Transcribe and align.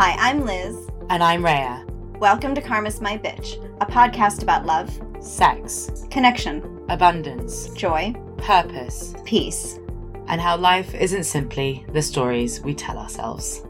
Hi, 0.00 0.14
I'm 0.16 0.44
Liz. 0.44 0.88
And 1.10 1.24
I'm 1.24 1.44
Rhea. 1.44 1.84
Welcome 2.20 2.54
to 2.54 2.60
Karma's 2.60 3.00
My 3.00 3.18
Bitch, 3.18 3.56
a 3.80 3.84
podcast 3.84 4.44
about 4.44 4.64
love, 4.64 4.88
sex, 5.18 6.06
connection, 6.08 6.86
abundance, 6.88 7.68
joy, 7.70 8.14
purpose, 8.36 9.16
peace, 9.24 9.80
and 10.28 10.40
how 10.40 10.56
life 10.56 10.94
isn't 10.94 11.24
simply 11.24 11.84
the 11.92 12.00
stories 12.00 12.60
we 12.60 12.74
tell 12.74 12.96
ourselves. 12.96 13.64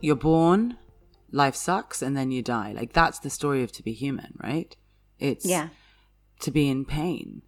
You're 0.00 0.14
born, 0.14 0.78
life 1.32 1.56
sucks, 1.56 2.00
and 2.00 2.16
then 2.16 2.30
you 2.30 2.40
die. 2.40 2.74
Like 2.76 2.92
that's 2.92 3.18
the 3.18 3.30
story 3.30 3.64
of 3.64 3.72
to 3.72 3.82
be 3.82 3.94
human, 3.94 4.38
right? 4.40 4.76
It's 5.18 5.44
yeah. 5.44 5.70
to 6.38 6.52
be 6.52 6.68
in 6.68 6.84
pain. 6.84 7.42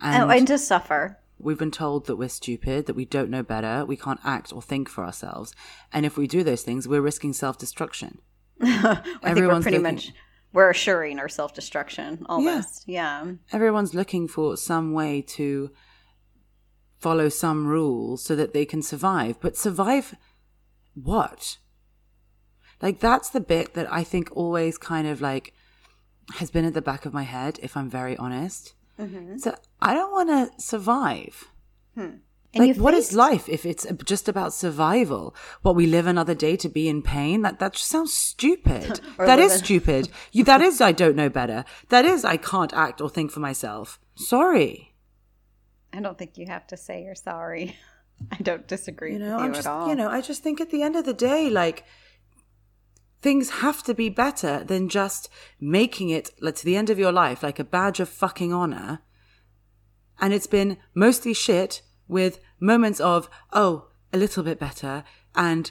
Oh, 0.00 0.06
and, 0.06 0.22
oh, 0.24 0.30
and 0.30 0.48
to 0.48 0.58
suffer. 0.58 1.20
We've 1.42 1.58
been 1.58 1.70
told 1.70 2.06
that 2.06 2.16
we're 2.16 2.28
stupid, 2.28 2.86
that 2.86 2.96
we 2.96 3.04
don't 3.04 3.30
know 3.30 3.42
better, 3.42 3.84
we 3.84 3.96
can't 3.96 4.20
act 4.24 4.52
or 4.52 4.62
think 4.62 4.88
for 4.88 5.04
ourselves. 5.04 5.54
And 5.92 6.06
if 6.06 6.16
we 6.16 6.26
do 6.26 6.42
those 6.42 6.62
things, 6.62 6.86
we're 6.86 7.00
risking 7.00 7.32
self 7.32 7.58
destruction. 7.58 8.18
I 8.60 9.02
think 9.22 9.36
we're 9.36 9.60
pretty 9.60 9.78
looking... 9.78 9.82
much 9.82 10.12
we're 10.52 10.70
assuring 10.70 11.18
our 11.18 11.28
self 11.28 11.54
destruction 11.54 12.24
almost. 12.26 12.84
Yeah. 12.86 13.24
yeah. 13.24 13.32
Everyone's 13.52 13.94
looking 13.94 14.28
for 14.28 14.56
some 14.56 14.92
way 14.92 15.22
to 15.22 15.70
follow 16.98 17.28
some 17.28 17.66
rules 17.66 18.22
so 18.24 18.36
that 18.36 18.52
they 18.52 18.64
can 18.64 18.82
survive. 18.82 19.40
But 19.40 19.56
survive 19.56 20.14
what? 20.94 21.58
Like 22.80 23.00
that's 23.00 23.30
the 23.30 23.40
bit 23.40 23.74
that 23.74 23.92
I 23.92 24.04
think 24.04 24.28
always 24.32 24.78
kind 24.78 25.06
of 25.06 25.20
like 25.20 25.54
has 26.34 26.50
been 26.50 26.64
at 26.64 26.74
the 26.74 26.82
back 26.82 27.06
of 27.06 27.12
my 27.12 27.24
head, 27.24 27.58
if 27.62 27.76
I'm 27.76 27.90
very 27.90 28.16
honest. 28.16 28.74
Mm-hmm. 29.02 29.38
So 29.38 29.54
I 29.80 29.94
don't 29.94 30.12
want 30.12 30.28
to 30.30 30.62
survive. 30.62 31.48
Hmm. 31.94 32.16
Like, 32.54 32.76
what 32.76 32.92
faced- 32.92 33.12
is 33.12 33.16
life 33.16 33.48
if 33.48 33.64
it's 33.64 33.86
just 34.04 34.28
about 34.28 34.52
survival? 34.52 35.34
What 35.62 35.74
we 35.74 35.86
live 35.86 36.06
another 36.06 36.34
day 36.34 36.56
to 36.56 36.68
be 36.68 36.88
in 36.88 37.02
pain? 37.02 37.42
That 37.42 37.58
that 37.60 37.72
just 37.72 37.88
sounds 37.88 38.14
stupid. 38.14 39.00
that 39.18 39.38
is 39.38 39.54
stupid. 39.54 40.08
You, 40.32 40.44
that 40.44 40.60
is 40.60 40.80
I 40.80 40.92
don't 40.92 41.16
know 41.16 41.28
better. 41.28 41.64
That 41.88 42.04
is 42.04 42.24
I 42.24 42.36
can't 42.36 42.72
act 42.74 43.00
or 43.00 43.08
think 43.08 43.30
for 43.30 43.40
myself. 43.40 43.98
Sorry. 44.14 44.94
I 45.92 46.00
don't 46.00 46.18
think 46.18 46.38
you 46.38 46.46
have 46.46 46.66
to 46.68 46.76
say 46.76 47.04
you're 47.04 47.14
sorry. 47.14 47.76
I 48.30 48.36
don't 48.36 48.68
disagree 48.68 49.14
you 49.14 49.18
know, 49.18 49.36
with 49.36 49.40
you 49.40 49.44
I'm 49.46 49.54
just, 49.54 49.66
at 49.66 49.72
all. 49.72 49.88
You 49.88 49.94
know, 49.94 50.08
I 50.08 50.20
just 50.20 50.42
think 50.42 50.60
at 50.60 50.70
the 50.70 50.82
end 50.82 50.96
of 50.96 51.04
the 51.04 51.14
day, 51.14 51.50
like 51.50 51.84
things 53.22 53.50
have 53.50 53.82
to 53.84 53.94
be 53.94 54.08
better 54.08 54.64
than 54.64 54.88
just 54.88 55.28
making 55.60 56.10
it 56.10 56.30
to 56.40 56.64
the 56.64 56.76
end 56.76 56.90
of 56.90 56.98
your 56.98 57.12
life 57.12 57.42
like 57.42 57.60
a 57.60 57.64
badge 57.64 58.00
of 58.00 58.08
fucking 58.08 58.52
honor. 58.52 59.00
And 60.20 60.34
it's 60.34 60.48
been 60.48 60.76
mostly 60.94 61.32
shit 61.32 61.82
with 62.08 62.40
moments 62.60 63.00
of, 63.00 63.30
oh, 63.52 63.88
a 64.12 64.18
little 64.18 64.42
bit 64.42 64.58
better, 64.58 65.04
and 65.34 65.70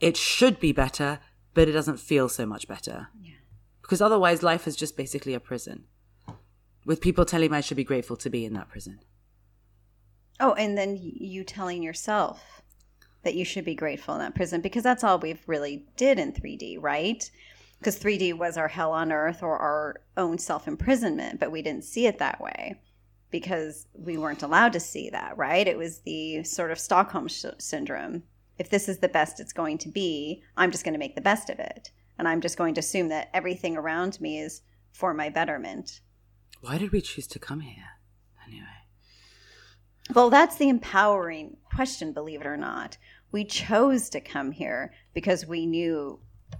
it 0.00 0.16
should 0.16 0.58
be 0.60 0.72
better, 0.72 1.18
but 1.54 1.68
it 1.68 1.72
doesn't 1.72 1.98
feel 1.98 2.28
so 2.28 2.46
much 2.46 2.66
better. 2.66 3.08
Yeah. 3.20 3.34
Because 3.82 4.00
otherwise, 4.00 4.42
life 4.42 4.66
is 4.66 4.76
just 4.76 4.96
basically 4.96 5.34
a 5.34 5.40
prison 5.40 5.84
with 6.84 7.00
people 7.00 7.24
telling 7.24 7.50
me 7.50 7.58
I 7.58 7.60
should 7.60 7.76
be 7.76 7.84
grateful 7.84 8.16
to 8.16 8.30
be 8.30 8.44
in 8.44 8.54
that 8.54 8.68
prison. 8.68 9.00
Oh, 10.38 10.52
and 10.52 10.78
then 10.78 10.98
you 11.00 11.44
telling 11.44 11.82
yourself 11.82 12.62
that 13.26 13.34
you 13.34 13.44
should 13.44 13.64
be 13.64 13.74
grateful 13.74 14.14
in 14.14 14.20
that 14.20 14.36
prison 14.36 14.60
because 14.60 14.84
that's 14.84 15.02
all 15.02 15.18
we've 15.18 15.42
really 15.48 15.84
did 15.96 16.16
in 16.16 16.32
3D, 16.32 16.80
right? 16.80 17.28
Because 17.80 17.98
3D 17.98 18.38
was 18.38 18.56
our 18.56 18.68
hell 18.68 18.92
on 18.92 19.10
earth 19.10 19.42
or 19.42 19.58
our 19.58 19.96
own 20.16 20.38
self 20.38 20.68
imprisonment, 20.68 21.40
but 21.40 21.50
we 21.50 21.60
didn't 21.60 21.84
see 21.84 22.06
it 22.06 22.20
that 22.20 22.40
way 22.40 22.80
because 23.32 23.88
we 23.94 24.16
weren't 24.16 24.44
allowed 24.44 24.72
to 24.74 24.80
see 24.80 25.10
that, 25.10 25.36
right? 25.36 25.66
It 25.66 25.76
was 25.76 25.98
the 25.98 26.44
sort 26.44 26.70
of 26.70 26.78
Stockholm 26.78 27.26
sh- 27.26 27.46
syndrome. 27.58 28.22
If 28.60 28.70
this 28.70 28.88
is 28.88 28.98
the 28.98 29.08
best 29.08 29.40
it's 29.40 29.52
going 29.52 29.78
to 29.78 29.88
be, 29.88 30.44
I'm 30.56 30.70
just 30.70 30.84
going 30.84 30.94
to 30.94 30.98
make 31.00 31.16
the 31.16 31.20
best 31.20 31.50
of 31.50 31.58
it. 31.58 31.90
And 32.18 32.28
I'm 32.28 32.40
just 32.40 32.56
going 32.56 32.74
to 32.74 32.78
assume 32.78 33.08
that 33.08 33.28
everything 33.34 33.76
around 33.76 34.20
me 34.20 34.38
is 34.38 34.62
for 34.92 35.12
my 35.12 35.30
betterment. 35.30 36.00
Why 36.60 36.78
did 36.78 36.92
we 36.92 37.00
choose 37.00 37.26
to 37.26 37.40
come 37.40 37.60
here 37.60 37.98
anyway? 38.46 38.66
Well, 40.14 40.30
that's 40.30 40.56
the 40.56 40.68
empowering 40.68 41.56
question, 41.74 42.12
believe 42.12 42.40
it 42.40 42.46
or 42.46 42.56
not 42.56 42.96
we 43.32 43.44
chose 43.44 44.08
to 44.10 44.20
come 44.20 44.52
here 44.52 44.92
because 45.14 45.46
we 45.46 45.66
knew 45.66 46.18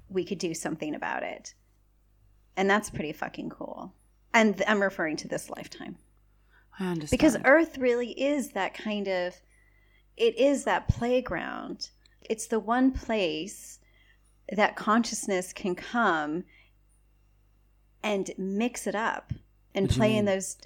we 0.09 0.25
could 0.25 0.39
do 0.39 0.55
something 0.55 0.95
about 0.95 1.23
it. 1.23 1.55
And 2.57 2.69
that's 2.69 2.91
pretty 2.91 3.13
fucking 3.13 3.51
cool. 3.51 3.93
And 4.35 4.63
I'm 4.67 4.83
referring 4.83 5.17
to 5.19 5.29
this 5.29 5.51
lifetime. 5.51 5.97
I 6.79 6.91
understand. 6.91 7.19
Because 7.19 7.37
Earth 7.45 7.79
really 7.79 8.11
is 8.11 8.51
that 8.51 8.75
kind 8.75 9.09
of, 9.09 9.35
it 10.17 10.39
is 10.39 10.65
that 10.65 10.89
playground. 10.89 11.91
It's 12.23 12.47
the 12.47 12.61
one 12.61 12.93
place 12.93 13.79
that 14.53 14.77
consciousness 14.77 15.53
can 15.53 15.75
come 15.75 16.45
and 18.03 18.31
mix 18.39 18.87
it 18.87 18.95
up 18.95 19.33
and 19.75 19.91
play 19.91 20.17
in 20.17 20.25
those, 20.25 20.57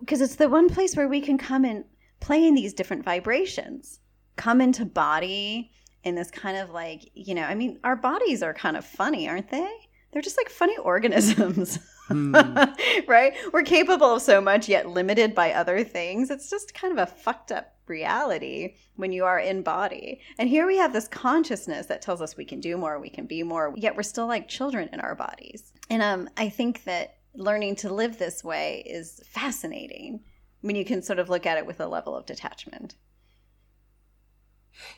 because 0.00 0.20
it's 0.20 0.36
the 0.36 0.48
one 0.48 0.68
place 0.68 0.96
where 0.96 1.08
we 1.08 1.20
can 1.20 1.38
come 1.38 1.64
and 1.64 1.84
play 2.20 2.46
in 2.46 2.54
these 2.54 2.74
different 2.74 3.04
vibrations 3.04 3.98
come 4.36 4.60
into 4.60 4.84
body 4.84 5.70
in 6.04 6.14
this 6.14 6.30
kind 6.30 6.56
of 6.56 6.70
like, 6.70 7.10
you 7.14 7.34
know, 7.34 7.44
I 7.44 7.54
mean, 7.54 7.78
our 7.84 7.96
bodies 7.96 8.42
are 8.42 8.54
kind 8.54 8.76
of 8.76 8.84
funny, 8.84 9.28
aren't 9.28 9.50
they? 9.50 9.70
They're 10.12 10.22
just 10.22 10.36
like 10.36 10.48
funny 10.48 10.76
organisms. 10.82 11.78
Mm. 12.08 12.76
right? 13.08 13.34
We're 13.52 13.62
capable 13.62 14.14
of 14.14 14.22
so 14.22 14.40
much, 14.40 14.68
yet 14.68 14.88
limited 14.88 15.34
by 15.34 15.52
other 15.52 15.84
things. 15.84 16.30
It's 16.30 16.50
just 16.50 16.74
kind 16.74 16.92
of 16.92 16.98
a 16.98 17.10
fucked 17.10 17.52
up 17.52 17.76
reality 17.86 18.74
when 18.96 19.12
you 19.12 19.24
are 19.24 19.38
in 19.38 19.62
body. 19.62 20.20
And 20.38 20.48
here 20.48 20.66
we 20.66 20.76
have 20.78 20.92
this 20.92 21.08
consciousness 21.08 21.86
that 21.86 22.02
tells 22.02 22.20
us 22.20 22.36
we 22.36 22.44
can 22.44 22.60
do 22.60 22.76
more, 22.76 22.98
we 22.98 23.10
can 23.10 23.26
be 23.26 23.42
more, 23.42 23.72
yet 23.76 23.96
we're 23.96 24.02
still 24.02 24.26
like 24.26 24.48
children 24.48 24.88
in 24.92 25.00
our 25.00 25.14
bodies. 25.14 25.72
And 25.90 26.02
um, 26.02 26.28
I 26.36 26.48
think 26.48 26.84
that 26.84 27.16
learning 27.34 27.76
to 27.76 27.92
live 27.92 28.18
this 28.18 28.44
way 28.44 28.82
is 28.86 29.20
fascinating 29.24 30.20
when 30.60 30.76
you 30.76 30.84
can 30.84 31.02
sort 31.02 31.18
of 31.18 31.28
look 31.28 31.46
at 31.46 31.58
it 31.58 31.66
with 31.66 31.80
a 31.80 31.86
level 31.86 32.16
of 32.16 32.26
detachment. 32.26 32.94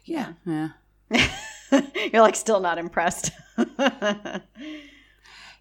Yeah. 0.04 0.32
Yeah. 0.44 0.70
You're 2.12 2.22
like 2.22 2.36
still 2.36 2.60
not 2.60 2.78
impressed. 2.78 3.30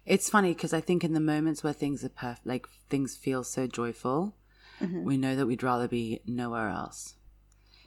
it's 0.06 0.30
funny 0.30 0.54
because 0.54 0.72
I 0.72 0.80
think 0.80 1.04
in 1.04 1.12
the 1.12 1.20
moments 1.20 1.62
where 1.64 1.72
things 1.72 2.04
are 2.04 2.08
perfect, 2.08 2.46
like 2.46 2.66
things 2.88 3.16
feel 3.16 3.44
so 3.44 3.66
joyful, 3.66 4.36
mm-hmm. 4.80 5.04
we 5.04 5.16
know 5.16 5.36
that 5.36 5.46
we'd 5.46 5.62
rather 5.62 5.88
be 5.88 6.20
nowhere 6.26 6.68
else. 6.68 7.14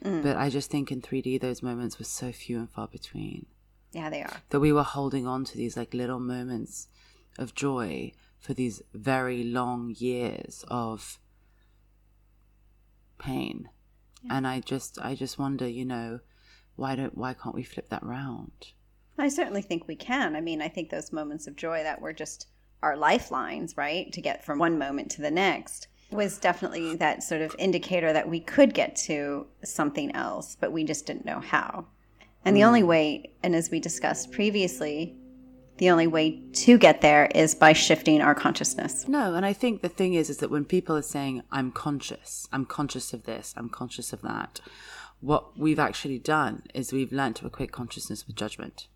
Mm. 0.04 0.22
But 0.22 0.36
I 0.36 0.48
just 0.48 0.70
think 0.70 0.92
in 0.92 1.00
3D, 1.02 1.40
those 1.40 1.62
moments 1.62 1.98
were 1.98 2.04
so 2.04 2.32
few 2.32 2.58
and 2.58 2.70
far 2.70 2.86
between. 2.86 3.46
Yeah, 3.92 4.10
they 4.10 4.22
are. 4.22 4.42
That 4.50 4.60
we 4.60 4.72
were 4.72 4.82
holding 4.82 5.26
on 5.26 5.44
to 5.44 5.56
these 5.56 5.76
like 5.76 5.94
little 5.94 6.20
moments 6.20 6.88
of 7.38 7.54
joy 7.54 8.12
for 8.38 8.54
these 8.54 8.82
very 8.92 9.42
long 9.42 9.94
years 9.98 10.64
of 10.68 11.18
pain. 13.18 13.68
Yeah. 14.22 14.36
And 14.36 14.46
I 14.46 14.60
just, 14.60 14.98
I 15.00 15.14
just 15.14 15.38
wonder, 15.38 15.66
you 15.68 15.84
know, 15.84 16.20
why 16.76 16.94
don't 16.94 17.16
why 17.16 17.34
can't 17.34 17.54
we 17.54 17.64
flip 17.64 17.88
that 17.88 18.02
round? 18.02 18.72
I 19.18 19.28
certainly 19.28 19.62
think 19.62 19.88
we 19.88 19.96
can. 19.96 20.36
I 20.36 20.40
mean, 20.40 20.62
I 20.62 20.68
think 20.68 20.90
those 20.90 21.12
moments 21.12 21.46
of 21.48 21.56
joy 21.56 21.82
that 21.82 22.00
were 22.00 22.12
just 22.12 22.46
our 22.82 22.96
lifelines, 22.96 23.76
right, 23.76 24.12
to 24.12 24.20
get 24.20 24.44
from 24.44 24.58
one 24.58 24.78
moment 24.78 25.10
to 25.12 25.22
the 25.22 25.30
next 25.30 25.88
was 26.10 26.38
definitely 26.38 26.96
that 26.96 27.22
sort 27.22 27.42
of 27.42 27.54
indicator 27.58 28.12
that 28.12 28.28
we 28.28 28.40
could 28.40 28.72
get 28.72 28.96
to 28.96 29.46
something 29.64 30.14
else, 30.14 30.56
but 30.58 30.72
we 30.72 30.84
just 30.84 31.06
didn't 31.06 31.26
know 31.26 31.40
how. 31.40 31.86
And 32.44 32.56
the 32.56 32.64
only 32.64 32.82
mm. 32.82 32.86
way, 32.86 33.32
and 33.42 33.54
as 33.54 33.70
we 33.70 33.80
discussed 33.80 34.32
previously, 34.32 35.16
the 35.78 35.90
only 35.90 36.06
way 36.06 36.40
to 36.52 36.78
get 36.78 37.00
there 37.00 37.26
is 37.34 37.54
by 37.54 37.72
shifting 37.72 38.20
our 38.20 38.34
consciousness. 38.34 39.08
No, 39.08 39.34
and 39.34 39.46
I 39.46 39.52
think 39.52 39.82
the 39.82 39.88
thing 39.88 40.14
is 40.14 40.28
is 40.30 40.38
that 40.38 40.50
when 40.50 40.64
people 40.64 40.96
are 40.96 41.02
saying 41.02 41.42
I'm 41.50 41.72
conscious, 41.72 42.48
I'm 42.52 42.66
conscious 42.66 43.12
of 43.12 43.24
this, 43.24 43.54
I'm 43.56 43.68
conscious 43.68 44.12
of 44.12 44.22
that, 44.22 44.60
what 45.20 45.58
we've 45.58 45.78
actually 45.78 46.18
done 46.18 46.62
is 46.74 46.92
we've 46.92 47.12
learned 47.12 47.36
to 47.36 47.46
equate 47.46 47.72
consciousness 47.72 48.26
with 48.26 48.36
judgment. 48.36 48.86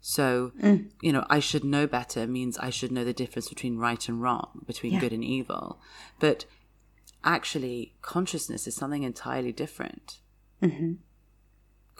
So, 0.00 0.52
mm. 0.60 0.90
you 1.02 1.12
know, 1.12 1.26
I 1.28 1.40
should 1.40 1.62
know 1.62 1.86
better 1.86 2.26
means 2.26 2.58
I 2.58 2.70
should 2.70 2.90
know 2.90 3.04
the 3.04 3.12
difference 3.12 3.48
between 3.48 3.76
right 3.76 4.08
and 4.08 4.22
wrong, 4.22 4.64
between 4.66 4.94
yeah. 4.94 5.00
good 5.00 5.12
and 5.12 5.22
evil. 5.22 5.78
But 6.18 6.46
actually, 7.22 7.94
consciousness 8.00 8.66
is 8.66 8.74
something 8.74 9.02
entirely 9.02 9.52
different. 9.52 10.18
Mm-hmm. 10.62 10.94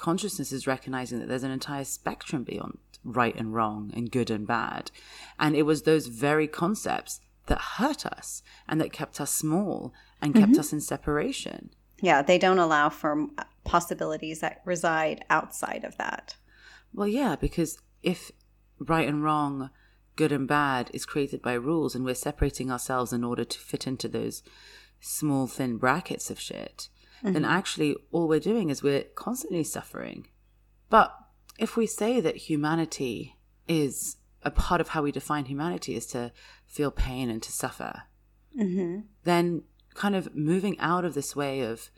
Consciousness 0.01 0.51
is 0.51 0.67
recognizing 0.67 1.19
that 1.19 1.29
there's 1.29 1.43
an 1.43 1.51
entire 1.51 1.85
spectrum 1.85 2.43
beyond 2.43 2.79
right 3.05 3.37
and 3.37 3.53
wrong 3.53 3.93
and 3.95 4.11
good 4.11 4.31
and 4.31 4.47
bad. 4.47 4.91
And 5.39 5.55
it 5.55 5.65
was 5.65 5.83
those 5.83 6.07
very 6.07 6.49
concepts 6.49 7.21
that 7.49 7.61
hurt 7.77 8.07
us 8.07 8.43
and 8.67 8.81
that 8.81 8.95
kept 8.95 9.21
us 9.21 9.31
small 9.31 9.93
and 10.23 10.35
kept 10.35 10.53
mm-hmm. 10.53 10.61
us 10.61 10.73
in 10.73 10.81
separation. 10.81 11.69
Yeah, 12.01 12.23
they 12.23 12.39
don't 12.39 12.59
allow 12.59 12.89
for 12.89 13.27
possibilities 13.65 14.41
that 14.41 14.63
reside 14.65 15.23
outside 15.29 15.85
of 15.85 15.99
that. 15.99 16.35
Well, 16.95 17.07
yeah, 17.07 17.37
because 17.37 17.79
if 18.03 18.33
right 18.79 19.07
and 19.07 19.23
wrong, 19.23 19.69
good 20.17 20.33
and 20.33 20.49
bad 20.49 20.91
is 20.95 21.05
created 21.05 21.43
by 21.43 21.53
rules 21.53 21.95
and 21.95 22.07
we're 22.07 22.15
separating 22.15 22.71
ourselves 22.71 23.13
in 23.13 23.23
order 23.23 23.45
to 23.45 23.59
fit 23.59 23.87
into 23.87 24.09
those 24.09 24.43
small, 24.99 25.47
thin 25.47 25.77
brackets 25.77 26.31
of 26.31 26.41
shit, 26.41 26.89
mm-hmm. 27.23 27.33
then 27.33 27.45
actually 27.45 27.97
all 28.13 28.29
we're 28.29 28.41
doing 28.41 28.71
is 28.71 28.83
we're 28.83 29.05
constantly 29.15 29.65
suffering. 29.65 30.27
But 30.89 31.15
if 31.59 31.77
we 31.77 31.87
say 31.87 32.21
that 32.21 32.37
humanity 32.37 33.37
is 33.69 34.17
a 34.43 34.51
part 34.51 34.81
of 34.81 34.89
how 34.89 35.03
we 35.03 35.13
define 35.13 35.45
humanity 35.45 35.95
is 35.95 36.07
to 36.09 36.33
feel 36.67 36.91
pain 36.91 37.31
and 37.31 37.43
to 37.43 37.53
suffer, 37.53 38.03
Mm-hmm. 38.59 39.03
then 39.23 39.63
kind 39.95 40.17
of 40.17 40.35
moving 40.35 40.77
out 40.81 41.05
of 41.05 41.15
this 41.15 41.37
way 41.37 41.61
of 41.61 41.89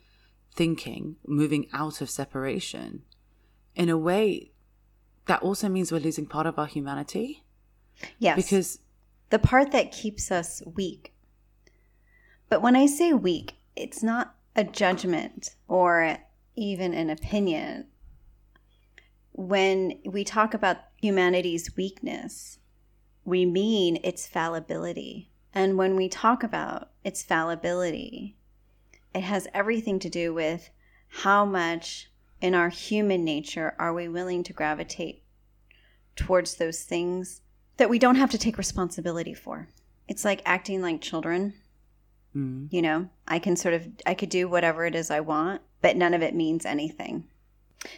thinking, 0.55 1.17
moving 1.27 1.67
out 1.73 2.03
of 2.03 2.11
separation, 2.11 3.05
in 3.75 3.89
a 3.89 3.97
way, 3.97 4.53
that 5.27 5.41
also 5.41 5.67
means 5.71 5.91
we're 5.91 5.99
losing 5.99 6.27
part 6.27 6.47
of 6.47 6.59
our 6.59 6.67
humanity 6.67 7.43
Yes. 8.19 8.37
because 8.37 8.79
the 9.31 9.39
part 9.39 9.73
that 9.73 9.93
keeps 9.93 10.31
us 10.31 10.63
weak. 10.67 11.15
But 12.51 12.61
when 12.61 12.77
I 12.77 12.85
say 12.85 13.15
weak, 13.15 13.55
it's 13.75 14.03
not 14.03 14.35
a 14.55 14.65
judgment 14.65 15.55
or 15.69 16.19
even 16.55 16.93
an 16.95 17.11
opinion. 17.11 17.87
When 19.33 19.99
we 20.05 20.25
talk 20.25 20.55
about 20.55 20.79
humanity's 21.01 21.75
weakness, 21.77 22.59
we 23.25 23.47
mean 23.47 23.99
its 24.05 24.27
fallibility. 24.27 25.31
And 25.55 25.79
when 25.79 25.97
we 25.97 26.09
talk 26.09 26.43
about 26.43 26.91
its 27.05 27.23
fallibility, 27.23 28.37
it 29.15 29.23
has 29.23 29.49
everything 29.55 29.99
to 30.01 30.11
do 30.11 30.35
with 30.35 30.71
how 31.09 31.45
much 31.45 32.11
in 32.41 32.55
our 32.55 32.69
human 32.69 33.25
nature 33.25 33.75
are 33.79 33.95
we 33.95 34.09
willing 34.09 34.43
to 34.43 34.53
gravitate 34.53 35.23
towards 36.17 36.57
those 36.57 36.83
things 36.83 37.41
that 37.77 37.91
we 37.91 37.99
don't 37.99 38.17
have 38.17 38.31
to 38.31 38.39
take 38.39 38.59
responsibility 38.59 39.35
for. 39.35 39.69
It's 40.09 40.25
like 40.25 40.43
acting 40.45 40.83
like 40.83 41.01
children. 41.01 41.55
Mm. 42.37 42.73
You 42.73 42.83
know, 42.83 43.09
I 43.29 43.39
can 43.39 43.57
sort 43.57 43.75
of, 43.75 43.89
I 44.07 44.15
could 44.15 44.29
do 44.29 44.49
whatever 44.49 44.87
it 44.87 44.95
is 44.95 45.11
I 45.11 45.21
want, 45.21 45.63
but 45.81 45.97
none 45.97 46.15
of 46.15 46.23
it 46.23 46.35
means 46.35 46.65
anything. 46.65 47.25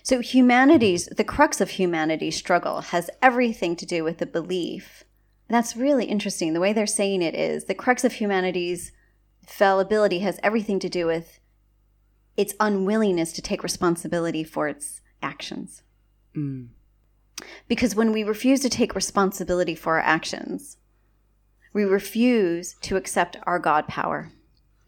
So, 0.02 0.20
humanity's, 0.20 1.06
the 1.06 1.24
crux 1.24 1.60
of 1.60 1.70
humanity's 1.70 2.36
struggle 2.36 2.80
has 2.80 3.10
everything 3.20 3.76
to 3.76 3.86
do 3.86 4.02
with 4.02 4.18
the 4.18 4.26
belief. 4.26 5.04
That's 5.48 5.76
really 5.76 6.06
interesting. 6.06 6.54
The 6.54 6.60
way 6.60 6.72
they're 6.72 6.86
saying 6.86 7.20
it 7.20 7.34
is 7.34 7.64
the 7.64 7.74
crux 7.74 8.02
of 8.02 8.14
humanity's 8.14 8.92
fallibility 9.46 10.20
has 10.20 10.40
everything 10.42 10.78
to 10.80 10.88
do 10.88 11.06
with 11.06 11.38
its 12.36 12.54
unwillingness 12.58 13.32
to 13.32 13.42
take 13.42 13.62
responsibility 13.62 14.42
for 14.42 14.68
its 14.68 15.02
actions. 15.22 15.82
Mm. 16.34 16.68
Because 17.68 17.94
when 17.94 18.12
we 18.12 18.24
refuse 18.24 18.60
to 18.60 18.70
take 18.70 18.94
responsibility 18.94 19.74
for 19.74 19.94
our 19.94 20.00
actions, 20.00 20.78
we 21.74 21.84
refuse 21.84 22.76
to 22.82 22.96
accept 22.96 23.36
our 23.42 23.58
God 23.58 23.86
power. 23.86 24.30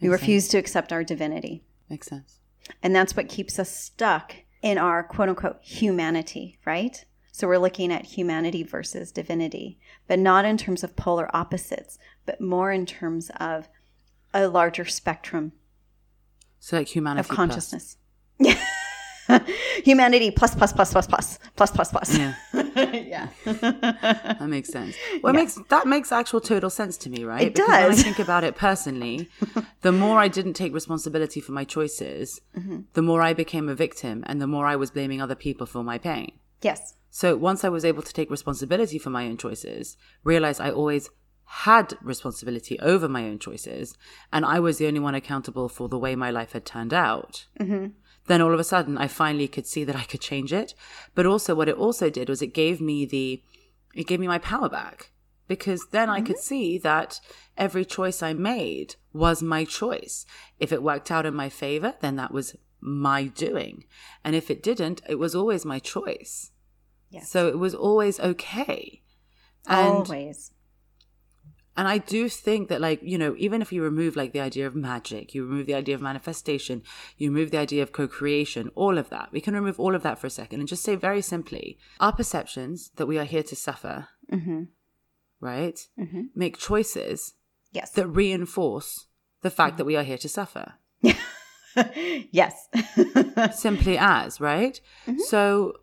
We 0.00 0.09
Makes 0.09 0.21
refuse 0.23 0.49
to 0.49 0.59
accept 0.59 0.93
our 0.93 1.05
divinity. 1.05 1.62
makes 1.91 2.06
sense. 2.06 2.38
And 2.83 2.94
that's 2.97 3.15
what 3.17 3.29
keeps 3.29 3.59
us 3.59 3.71
stuck 3.71 4.35
in 4.62 4.79
our 4.79 5.03
quote 5.03 5.29
unquote 5.29 5.59
humanity, 5.62 6.59
right? 6.65 7.05
So 7.33 7.47
we're 7.47 7.59
looking 7.59 7.93
at 7.93 8.06
humanity 8.06 8.62
versus 8.62 9.12
divinity, 9.12 9.79
but 10.09 10.19
not 10.19 10.44
in 10.47 10.56
terms 10.56 10.83
of 10.83 10.97
polar 10.97 11.29
opposites, 11.37 11.99
but 12.25 12.41
more 12.41 12.73
in 12.73 12.87
terms 12.87 13.31
of 13.38 13.69
a 14.33 14.49
larger 14.49 14.85
spectrum 14.87 15.53
So 16.61 16.79
like 16.79 16.88
humanity 16.88 17.21
of 17.29 17.29
consciousness. 17.37 17.97
Yeah. 18.38 18.62
humanity 19.84 20.31
plus 20.31 20.55
plus 20.55 20.73
plus 20.73 20.93
plus 20.93 21.06
plus 21.06 21.38
plus 21.56 21.70
plus 21.70 21.90
plus. 21.90 22.19
Yeah, 22.19 22.34
yeah. 22.55 23.28
that 23.44 24.46
makes 24.49 24.69
sense. 24.70 24.96
Well, 25.23 25.34
it 25.34 25.37
makes 25.37 25.58
that 25.69 25.87
makes 25.87 26.12
actual 26.12 26.40
total 26.40 26.70
sense 26.70 26.96
to 26.99 27.11
me, 27.11 27.25
right? 27.25 27.43
It 27.49 27.55
because 27.55 27.69
When 27.69 27.93
I 27.93 27.94
think 27.94 28.19
about 28.19 28.44
it 28.44 28.56
personally, 28.56 29.28
the 29.82 29.93
more 29.93 30.19
I 30.19 30.28
didn't 30.28 30.55
take 30.55 30.73
responsibility 30.75 31.40
for 31.40 31.52
my 31.52 31.64
choices, 31.64 32.40
Mm-hmm. 32.56 32.81
the 32.94 33.02
more 33.02 33.20
I 33.23 33.32
became 33.34 33.69
a 33.69 33.75
victim, 33.75 34.25
and 34.26 34.40
the 34.40 34.46
more 34.46 34.67
I 34.67 34.76
was 34.76 34.90
blaming 34.90 35.20
other 35.20 35.34
people 35.34 35.67
for 35.67 35.82
my 35.82 35.99
pain. 35.99 36.32
yes. 36.62 36.94
So 37.11 37.34
once 37.34 37.64
I 37.64 37.70
was 37.70 37.84
able 37.87 38.02
to 38.02 38.12
take 38.12 38.31
responsibility 38.31 38.99
for 38.99 39.08
my 39.08 39.25
own 39.26 39.38
choices, 39.38 39.96
realize 40.23 40.61
I 40.61 40.70
always 40.70 41.08
had 41.46 41.96
responsibility 42.02 42.78
over 42.81 43.08
my 43.08 43.25
own 43.25 43.38
choices, 43.38 43.94
and 44.34 44.44
I 44.44 44.61
was 44.61 44.76
the 44.76 44.87
only 44.87 45.00
one 45.00 45.14
accountable 45.14 45.69
for 45.70 45.88
the 45.88 45.99
way 45.99 46.14
my 46.14 46.31
life 46.31 46.52
had 46.52 46.67
turned 46.67 46.93
out. 46.93 47.46
Then 48.26 48.40
all 48.40 48.52
of 48.52 48.61
a 48.61 48.64
sudden, 48.64 48.99
I 48.99 49.08
finally 49.08 49.49
could 49.49 49.67
see 49.67 49.84
that 49.84 49.96
I 49.96 50.05
could 50.05 50.20
change 50.20 50.52
it. 50.52 50.75
But 51.14 51.26
also, 51.26 51.55
what 51.55 51.69
it 51.69 51.76
also 51.76 52.11
did 52.11 52.28
was 52.28 52.43
it 52.43 52.55
gave 52.55 52.81
me 52.81 53.05
the, 53.05 53.43
it 53.94 54.06
gave 54.06 54.20
me 54.20 54.26
my 54.26 54.38
power 54.38 54.69
back 54.69 55.11
because 55.49 55.88
then 55.88 56.11
I 56.11 56.20
could 56.20 56.37
mm-hmm. 56.37 56.43
see 56.43 56.78
that 56.78 57.20
every 57.56 57.84
choice 57.84 58.23
I 58.23 58.32
made 58.32 58.96
was 59.12 59.43
my 59.43 59.64
choice. 59.64 60.26
If 60.58 60.73
it 60.73 60.82
worked 60.82 61.11
out 61.11 61.26
in 61.26 61.34
my 61.34 61.49
favor, 61.49 61.94
then 62.00 62.17
that 62.17 62.32
was 62.32 62.56
my 62.81 63.25
doing, 63.25 63.84
and 64.25 64.37
if 64.37 64.50
it 64.50 64.62
didn't, 64.62 65.02
it 65.08 65.17
was 65.17 65.34
always 65.34 65.64
my 65.64 65.78
choice. 65.78 66.52
Yes. 67.11 67.28
So 67.28 67.49
it 67.49 67.58
was 67.58 67.75
always 67.75 68.20
okay. 68.20 69.02
And 69.67 69.88
Always. 69.88 70.52
And 71.76 71.87
I 71.87 71.99
do 71.99 72.28
think 72.28 72.69
that 72.69 72.81
like, 72.81 73.00
you 73.02 73.19
know, 73.19 73.34
even 73.38 73.61
if 73.62 73.73
you 73.73 73.82
remove 73.82 74.17
like 74.17 74.32
the 74.32 74.40
idea 74.40 74.67
of 74.67 74.75
magic, 74.75 75.34
you 75.34 75.44
remove 75.44 75.67
the 75.67 75.75
idea 75.75 75.94
of 75.94 76.00
manifestation, 76.00 76.82
you 77.19 77.31
remove 77.31 77.50
the 77.50 77.58
idea 77.58 77.82
of 77.82 77.93
co-creation, 77.93 78.70
all 78.75 78.96
of 78.99 79.11
that. 79.11 79.31
We 79.32 79.40
can 79.40 79.55
remove 79.55 79.78
all 79.78 79.94
of 79.94 80.02
that 80.02 80.19
for 80.19 80.26
a 80.26 80.31
second 80.31 80.61
and 80.61 80.69
just 80.69 80.82
say 80.82 80.94
very 80.96 81.23
simply, 81.23 81.78
our 82.00 82.12
perceptions 82.12 82.90
that 82.96 83.06
we 83.06 83.19
are 83.19 83.25
here 83.25 83.43
to 83.44 83.56
suffer, 83.56 84.08
Mm-hmm. 84.32 84.62
right? 85.40 85.78
Mm-hmm. 85.99 86.23
Make 86.34 86.58
choices 86.58 87.34
Yes. 87.73 87.90
that 87.93 88.06
reinforce 88.08 89.06
the 89.43 89.50
fact 89.50 89.76
that 89.76 89.84
we 89.84 89.96
are 89.96 90.02
here 90.02 90.19
to 90.19 90.28
suffer. 90.28 90.75
yes. 92.31 92.69
Simply 93.55 93.99
as, 93.99 94.40
right? 94.40 94.81
So 95.28 95.75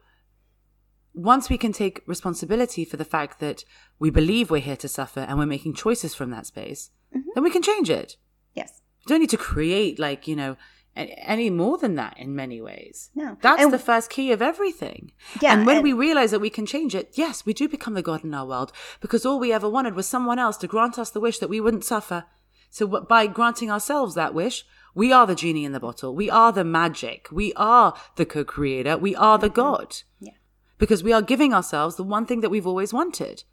once 1.14 1.50
we 1.50 1.58
can 1.58 1.72
take 1.72 2.02
responsibility 2.08 2.84
for 2.86 2.98
the 2.98 3.06
fact 3.06 3.40
that 3.40 3.64
we 4.00 4.10
believe 4.10 4.50
we're 4.50 4.60
here 4.62 4.76
to 4.78 4.88
suffer 4.88 5.20
and 5.22 5.38
we're 5.38 5.46
making 5.46 5.74
choices 5.74 6.16
from 6.16 6.32
that 6.32 6.46
space, 6.48 6.90
then 7.12 7.44
we 7.44 7.52
can 7.52 7.62
change 7.62 7.90
it. 7.90 8.18
yes. 8.56 8.82
We 9.06 9.10
don't 9.10 9.20
need 9.20 9.30
to 9.32 9.38
create 9.38 10.00
like, 10.00 10.28
you 10.30 10.36
know, 10.36 10.56
any 10.96 11.50
more 11.50 11.78
than 11.78 11.96
that 11.96 12.18
in 12.18 12.34
many 12.36 12.62
ways. 12.62 13.10
No. 13.16 13.36
That's 13.42 13.62
And- 13.64 13.74
the 13.74 13.80
first 13.80 14.10
key 14.10 14.32
of 14.32 14.42
everything. 14.42 15.12
Yeah, 15.42 15.54
And 15.54 15.66
when 15.66 15.78
and- 15.78 15.84
we 15.84 15.92
realize 15.92 16.32
that 16.32 16.40
we 16.40 16.50
can 16.50 16.66
change 16.66 16.96
it, 16.96 17.12
yes, 17.14 17.46
we 17.46 17.54
do 17.54 17.68
become 17.68 17.96
the 17.96 18.02
God 18.02 18.24
in 18.24 18.34
our 18.34 18.46
world 18.48 18.72
because 19.02 19.26
all 19.26 19.40
we 19.40 19.52
ever 19.52 19.68
wanted 19.70 19.94
was 19.96 20.08
someone 20.08 20.40
else 20.40 20.56
to 20.58 20.68
grant 20.68 20.98
us 20.98 21.10
the 21.10 21.20
wish 21.20 21.40
that 21.40 21.50
we 21.50 21.60
wouldn't 21.60 21.84
suffer. 21.84 22.26
So 22.70 22.88
by 22.88 23.28
granting 23.28 23.70
ourselves 23.70 24.16
that 24.16 24.34
wish, 24.34 24.66
we 24.96 25.12
are 25.12 25.28
the 25.28 25.36
genie 25.36 25.66
in 25.66 25.74
the 25.74 25.80
bottle. 25.80 26.16
We 26.16 26.30
are 26.30 26.52
the 26.52 26.64
magic. 26.64 27.28
We 27.32 27.52
are 27.56 27.94
the 28.16 28.26
co-creator. 28.26 28.98
We 28.98 29.16
are 29.16 29.38
the 29.38 29.50
God. 29.50 29.90
Mm-hmm. 29.90 30.26
Yeah. 30.28 30.32
Because 30.78 31.04
we 31.04 31.14
are 31.14 31.22
giving 31.22 31.54
ourselves 31.54 31.96
the 31.96 32.04
one 32.04 32.26
thing 32.26 32.42
that 32.42 32.50
we've 32.50 32.68
always 32.68 32.94
wanted, 32.94 33.44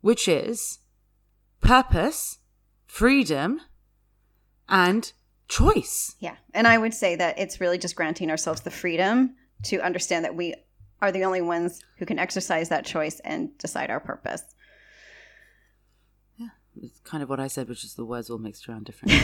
which 0.00 0.26
is 0.26 0.78
purpose, 1.60 2.38
freedom, 2.86 3.60
and 4.68 5.12
choice. 5.48 6.16
Yeah. 6.20 6.36
And 6.54 6.66
I 6.66 6.78
would 6.78 6.94
say 6.94 7.16
that 7.16 7.38
it's 7.38 7.60
really 7.60 7.78
just 7.78 7.96
granting 7.96 8.30
ourselves 8.30 8.62
the 8.62 8.70
freedom 8.70 9.34
to 9.64 9.80
understand 9.80 10.24
that 10.24 10.34
we 10.34 10.54
are 11.02 11.12
the 11.12 11.24
only 11.24 11.40
ones 11.42 11.80
who 11.98 12.06
can 12.06 12.18
exercise 12.18 12.68
that 12.68 12.84
choice 12.84 13.20
and 13.20 13.56
decide 13.58 13.90
our 13.90 14.00
purpose. 14.00 14.42
Yeah, 16.36 16.48
It's 16.82 17.00
kind 17.00 17.22
of 17.22 17.28
what 17.28 17.40
I 17.40 17.48
said, 17.48 17.68
which 17.68 17.84
is 17.84 17.94
the 17.94 18.04
words 18.04 18.30
all 18.30 18.38
mixed 18.38 18.68
around 18.68 18.84
differently. 18.86 19.18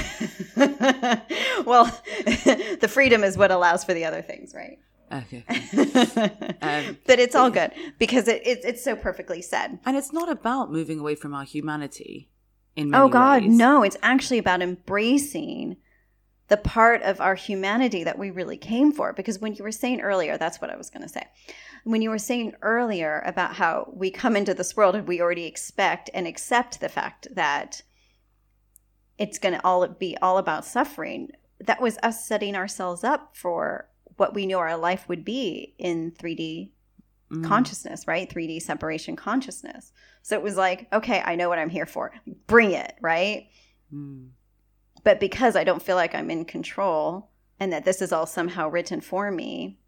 well, 1.65 1.85
the 2.25 2.89
freedom 2.91 3.25
is 3.25 3.37
what 3.37 3.51
allows 3.51 3.85
for 3.85 3.95
the 3.95 4.05
other 4.05 4.23
things, 4.23 4.55
right? 4.55 4.79
Okay. 5.13 5.45
Um, 6.63 6.99
but 7.07 7.19
it's 7.21 7.35
all 7.35 7.51
good 7.51 7.71
because 7.99 8.27
it, 8.29 8.45
it, 8.47 8.61
it's 8.65 8.83
so 8.83 8.97
perfectly 8.97 9.41
said. 9.43 9.79
And 9.85 9.97
it's 9.97 10.13
not 10.13 10.29
about 10.29 10.73
moving 10.73 10.99
away 10.99 11.15
from 11.15 11.33
our 11.35 11.45
humanity 11.45 12.29
in 12.75 12.91
many 12.91 13.03
Oh, 13.05 13.09
God, 13.09 13.43
ways. 13.43 13.53
no. 13.53 13.83
It's 13.83 13.97
actually 14.03 14.39
about 14.39 14.63
embracing 14.63 15.77
the 16.49 16.57
part 16.57 17.03
of 17.03 17.21
our 17.21 17.35
humanity 17.35 18.05
that 18.05 18.19
we 18.19 18.31
really 18.31 18.57
came 18.57 18.91
for. 18.93 19.13
Because 19.13 19.39
when 19.39 19.55
you 19.55 19.63
were 19.63 19.73
saying 19.73 20.01
earlier, 20.01 20.39
that's 20.39 20.61
what 20.61 20.71
I 20.71 20.77
was 20.77 20.91
going 20.91 21.03
to 21.03 21.09
say. 21.09 21.25
When 21.85 22.03
you 22.03 22.11
were 22.11 22.19
saying 22.19 22.55
earlier 22.63 23.23
about 23.27 23.55
how 23.55 23.93
we 23.95 24.11
come 24.11 24.35
into 24.35 24.55
this 24.55 24.77
world 24.77 24.95
and 24.97 25.07
we 25.07 25.21
already 25.21 25.45
expect 25.45 26.11
and 26.15 26.27
accept 26.27 26.81
the 26.81 26.89
fact 26.89 27.29
that 27.35 27.83
it's 29.19 29.39
going 29.39 29.55
to 29.55 29.65
all 29.65 29.87
be 29.87 30.17
all 30.21 30.39
about 30.39 30.65
suffering, 30.65 31.31
that 31.61 31.81
was 31.81 31.99
us 32.03 32.27
setting 32.27 32.57
ourselves 32.57 33.05
up 33.05 33.37
for 33.37 33.89
what 34.17 34.35
we 34.35 34.47
knew 34.47 34.59
our 34.59 34.77
life 34.77 35.09
would 35.09 35.25
be 35.25 35.75
in 35.79 36.13
3D 36.13 36.73
Mm. 37.31 37.45
consciousness, 37.45 38.07
right? 38.07 38.31
3D 38.31 38.61
separation 38.63 39.17
consciousness. 39.17 39.93
So 40.23 40.37
it 40.37 40.43
was 40.43 40.57
like, 40.57 40.87
okay, 40.93 41.21
I 41.25 41.35
know 41.35 41.49
what 41.49 41.59
I'm 41.59 41.71
here 41.71 41.87
for. 41.87 42.13
Bring 42.47 42.71
it, 42.71 42.95
right? 43.01 43.49
Mm. 43.93 44.29
But 45.03 45.19
because 45.19 45.57
I 45.57 45.65
don't 45.65 45.83
feel 45.83 45.97
like 45.97 46.15
I'm 46.15 46.31
in 46.31 46.45
control 46.45 47.31
and 47.59 47.73
that 47.73 47.85
this 47.85 48.01
is 48.01 48.13
all 48.13 48.27
somehow 48.27 48.69
written 48.69 49.01
for 49.01 49.31
me, 49.33 49.81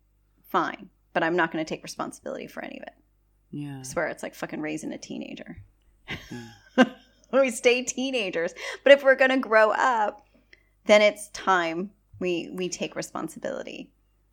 fine. 0.48 0.90
But 1.12 1.22
I'm 1.22 1.36
not 1.36 1.52
going 1.52 1.64
to 1.64 1.68
take 1.68 1.82
responsibility 1.84 2.48
for 2.48 2.64
any 2.64 2.78
of 2.78 2.82
it. 2.82 2.94
Yeah. 3.50 3.78
I 3.78 3.82
swear 3.82 4.08
it's 4.08 4.22
like 4.24 4.34
fucking 4.34 4.60
raising 4.60 4.92
a 4.92 4.98
teenager. 4.98 5.58
Mm. 6.76 6.92
we 7.32 7.50
stay 7.50 7.84
teenagers. 7.84 8.52
But 8.82 8.92
if 8.92 9.04
we're 9.04 9.14
going 9.14 9.30
to 9.30 9.38
grow 9.38 9.70
up, 9.70 10.26
then 10.86 11.02
it's 11.02 11.28
time 11.28 11.90
we 12.18 12.50
we 12.52 12.68
take 12.68 12.96
responsibility. 12.96 13.92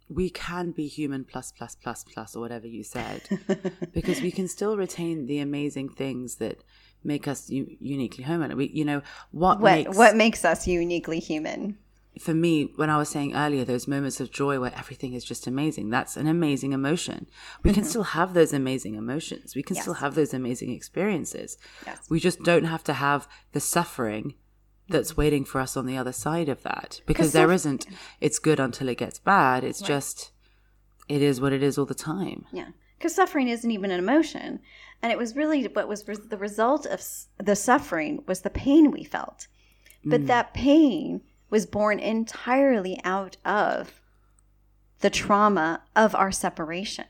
We 0.09 0.29
can 0.29 0.71
be 0.71 0.87
human 0.87 1.23
plus 1.23 1.51
plus 1.51 1.75
plus 1.75 2.03
plus 2.03 2.35
or 2.35 2.39
whatever 2.39 2.67
you 2.67 2.83
said 2.83 3.21
because 3.93 4.21
we 4.21 4.31
can 4.31 4.47
still 4.47 4.77
retain 4.77 5.25
the 5.25 5.39
amazing 5.39 5.89
things 5.89 6.35
that 6.35 6.63
make 7.03 7.27
us 7.27 7.49
u- 7.49 7.77
uniquely 7.79 8.23
human. 8.23 8.55
We 8.55 8.67
you 8.67 8.85
know 8.85 9.01
what, 9.31 9.59
what 9.59 9.73
makes 9.73 9.97
what 9.97 10.15
makes 10.15 10.45
us 10.45 10.67
uniquely 10.67 11.19
human? 11.19 11.77
For 12.19 12.33
me 12.33 12.71
when 12.77 12.89
i 12.89 12.97
was 12.97 13.09
saying 13.09 13.35
earlier 13.35 13.65
those 13.65 13.89
moments 13.89 14.21
of 14.21 14.31
joy 14.31 14.57
where 14.59 14.73
everything 14.77 15.13
is 15.13 15.25
just 15.25 15.47
amazing 15.47 15.89
that's 15.89 16.15
an 16.15 16.27
amazing 16.27 16.71
emotion. 16.71 17.27
We 17.63 17.73
can 17.73 17.83
mm-hmm. 17.83 17.89
still 17.89 18.03
have 18.03 18.33
those 18.33 18.53
amazing 18.53 18.95
emotions. 18.95 19.55
We 19.55 19.63
can 19.63 19.75
still 19.75 19.95
have 19.95 20.15
those 20.15 20.33
amazing 20.33 20.71
experiences. 20.71 21.57
Yes. 21.85 22.09
we 22.09 22.19
just 22.19 22.41
don't 22.43 22.65
have 22.65 22.83
to 22.85 22.93
have 22.93 23.27
the 23.51 23.59
suffering 23.59 24.35
that's 24.87 25.17
waiting 25.17 25.45
for 25.45 25.59
us 25.61 25.75
on 25.75 25.85
the 25.85 25.97
other 25.97 26.11
side 26.11 26.49
of 26.49 26.61
that. 26.63 27.01
Because 27.05 27.33
there 27.33 27.51
isn't 27.51 27.85
it's 28.21 28.39
good 28.39 28.59
until 28.59 28.89
it 28.89 28.97
gets 28.97 29.19
bad. 29.19 29.63
It's 29.63 29.81
just 29.81 30.31
it 31.07 31.21
is 31.21 31.41
what 31.41 31.53
it 31.53 31.63
is 31.63 31.77
all 31.77 31.85
the 31.85 31.95
time. 31.95 32.45
Yeah, 32.51 32.69
because 32.97 33.15
suffering 33.15 33.47
isn't 33.47 33.69
even 33.69 33.91
an 33.91 33.99
emotion, 33.99 34.59
and 35.01 35.11
it 35.11 35.17
was 35.17 35.35
really 35.35 35.63
what 35.65 35.87
was 35.87 36.07
res- 36.07 36.27
the 36.27 36.37
result 36.37 36.85
of 36.85 36.93
s- 36.93 37.27
the 37.37 37.55
suffering 37.55 38.23
was 38.27 38.41
the 38.41 38.49
pain 38.49 38.91
we 38.91 39.03
felt, 39.03 39.47
but 40.03 40.21
mm. 40.21 40.27
that 40.27 40.53
pain 40.53 41.21
was 41.49 41.65
born 41.65 41.99
entirely 41.99 42.99
out 43.03 43.37
of 43.45 44.01
the 45.01 45.09
trauma 45.09 45.81
of 45.95 46.15
our 46.15 46.31
separation, 46.31 47.05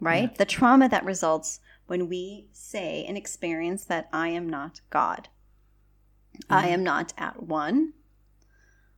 right? 0.00 0.34
The 0.34 0.44
trauma 0.44 0.88
that 0.88 1.04
results 1.04 1.60
when 1.86 2.08
we 2.08 2.48
say 2.52 3.04
and 3.06 3.16
experience 3.16 3.84
that 3.84 4.08
I 4.12 4.28
am 4.28 4.48
not 4.48 4.80
God, 4.90 5.28
I 6.48 6.62
mm-hmm. 6.64 6.72
am 6.74 6.84
not 6.84 7.12
at 7.18 7.42
one, 7.42 7.92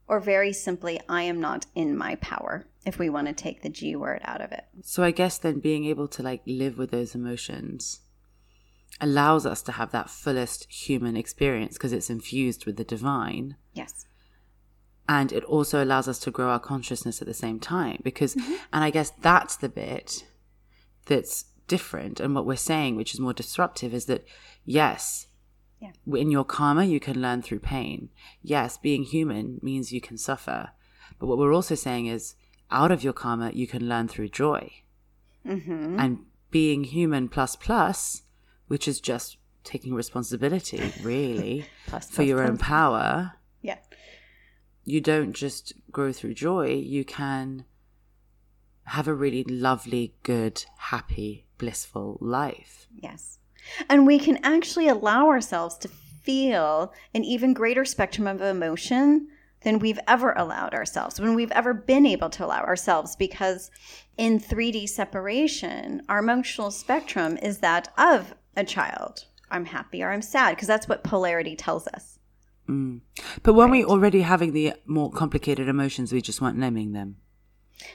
or 0.06 0.20
very 0.20 0.52
simply, 0.52 1.00
I 1.08 1.22
am 1.22 1.40
not 1.40 1.66
in 1.74 1.96
my 1.96 2.16
power. 2.16 2.66
If 2.84 2.98
we 2.98 3.10
want 3.10 3.26
to 3.28 3.32
take 3.32 3.62
the 3.62 3.68
G 3.68 3.94
word 3.94 4.20
out 4.24 4.40
of 4.40 4.52
it. 4.52 4.64
so 4.82 5.02
i 5.02 5.10
guess 5.10 5.36
then 5.38 5.60
being 5.60 5.84
able 5.84 6.08
to 6.08 6.22
like 6.22 6.40
live 6.46 6.78
with 6.78 6.90
those 6.90 7.14
emotions 7.14 8.00
allows 9.00 9.44
us 9.46 9.62
to 9.62 9.72
have 9.72 9.92
that 9.92 10.10
fullest 10.10 10.70
human 10.72 11.16
experience 11.16 11.74
because 11.74 11.92
it's 11.92 12.10
infused 12.10 12.66
with 12.66 12.76
the 12.76 12.84
divine 12.84 13.56
Yes. 13.74 14.06
and 15.08 15.32
it 15.32 15.44
also 15.44 15.82
allows 15.84 16.08
us 16.08 16.18
to 16.20 16.30
grow 16.30 16.48
our 16.48 16.58
consciousness 16.60 17.20
at 17.20 17.28
the 17.28 17.34
same 17.34 17.60
time 17.60 18.00
because 18.02 18.34
mm-hmm. 18.34 18.54
and 18.72 18.82
i 18.84 18.90
guess 18.90 19.10
that's 19.20 19.56
the 19.56 19.68
bit 19.68 20.24
that's 21.06 21.44
different 21.68 22.18
and 22.18 22.34
what 22.34 22.46
we're 22.46 22.56
saying 22.56 22.96
which 22.96 23.14
is 23.14 23.20
more 23.20 23.32
disruptive 23.34 23.92
is 23.94 24.06
that 24.06 24.24
yes 24.64 25.26
Yeah. 25.80 25.92
in 26.14 26.30
your 26.30 26.44
karma 26.44 26.84
you 26.84 27.00
can 27.00 27.20
learn 27.22 27.40
through 27.42 27.60
pain 27.60 28.10
yes 28.42 28.76
being 28.78 29.02
human 29.04 29.58
means 29.62 29.92
you 29.92 30.00
can 30.00 30.18
suffer 30.18 30.70
but 31.18 31.26
what 31.26 31.38
we're 31.38 31.54
also 31.54 31.74
saying 31.74 32.06
is 32.06 32.34
out 32.70 32.92
of 32.92 33.02
your 33.02 33.12
karma 33.14 33.50
you 33.52 33.66
can 33.66 33.88
learn 33.88 34.06
through 34.08 34.28
joy 34.28 34.70
Mm-hmm. 35.46 35.98
and 35.98 36.18
being 36.50 36.84
human 36.84 37.28
plus 37.30 37.56
plus 37.56 38.22
which 38.68 38.86
is 38.86 39.00
just 39.00 39.38
taking 39.64 39.94
responsibility 39.94 40.92
really 41.02 41.64
Plus, 41.86 42.08
for 42.08 42.16
plus, 42.16 42.26
your 42.28 42.42
own 42.42 42.58
power 42.58 43.32
Yeah. 43.62 43.78
you 44.84 45.00
don't 45.00 45.32
just 45.32 45.72
grow 45.90 46.12
through 46.12 46.34
joy, 46.34 46.66
you 46.74 47.04
can 47.04 47.64
have 48.84 49.06
a 49.08 49.14
really 49.14 49.44
lovely, 49.44 50.14
good, 50.24 50.64
happy, 50.76 51.46
blissful 51.58 52.18
life. 52.20 52.86
Yes. 52.94 53.38
And 53.88 54.06
we 54.06 54.18
can 54.18 54.38
actually 54.44 54.88
allow 54.88 55.28
ourselves 55.28 55.76
to 55.78 55.88
feel 55.88 56.92
an 57.14 57.24
even 57.24 57.54
greater 57.54 57.84
spectrum 57.84 58.26
of 58.26 58.40
emotion 58.40 59.28
than 59.62 59.78
we've 59.78 59.98
ever 60.08 60.32
allowed 60.32 60.72
ourselves, 60.74 61.20
when 61.20 61.34
we've 61.34 61.52
ever 61.52 61.74
been 61.74 62.06
able 62.06 62.30
to 62.30 62.44
allow 62.44 62.62
ourselves, 62.62 63.14
because 63.16 63.70
in 64.16 64.40
3D 64.40 64.88
separation, 64.88 66.02
our 66.08 66.18
emotional 66.18 66.70
spectrum 66.70 67.36
is 67.42 67.58
that 67.58 67.88
of 67.98 68.34
a 68.56 68.64
child. 68.64 69.26
I'm 69.50 69.66
happy 69.66 70.02
or 70.02 70.12
I'm 70.12 70.22
sad, 70.22 70.56
because 70.56 70.68
that's 70.68 70.88
what 70.88 71.04
polarity 71.04 71.56
tells 71.56 71.86
us. 71.88 72.18
Mm. 72.68 73.00
But 73.42 73.54
when 73.54 73.70
we 73.70 73.84
already 73.84 74.22
having 74.22 74.52
the 74.52 74.74
more 74.86 75.10
complicated 75.10 75.68
emotions, 75.68 76.12
we 76.12 76.22
just 76.22 76.40
weren't 76.40 76.56
naming 76.56 76.92
them. 76.92 77.16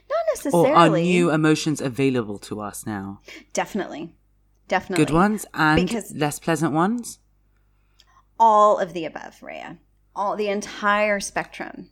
Not 0.10 0.54
Or 0.54 0.64
necessarily. 0.68 1.02
are 1.02 1.04
new 1.04 1.32
emotions 1.32 1.82
available 1.82 2.38
to 2.40 2.62
us 2.62 2.86
now? 2.86 3.22
Definitely. 3.54 4.14
Definitely. 4.68 5.06
Good 5.06 5.14
ones 5.14 5.46
and 5.54 5.88
Because- 5.88 6.14
less 6.14 6.40
pleasant 6.40 6.74
ones? 6.74 7.20
all 8.40 8.80
of 8.80 8.94
the 8.94 9.06
above, 9.06 9.42
Rhea. 9.42 9.78
All 10.16 10.36
the 10.36 10.50
entire 10.50 11.20
spectrum. 11.20 11.90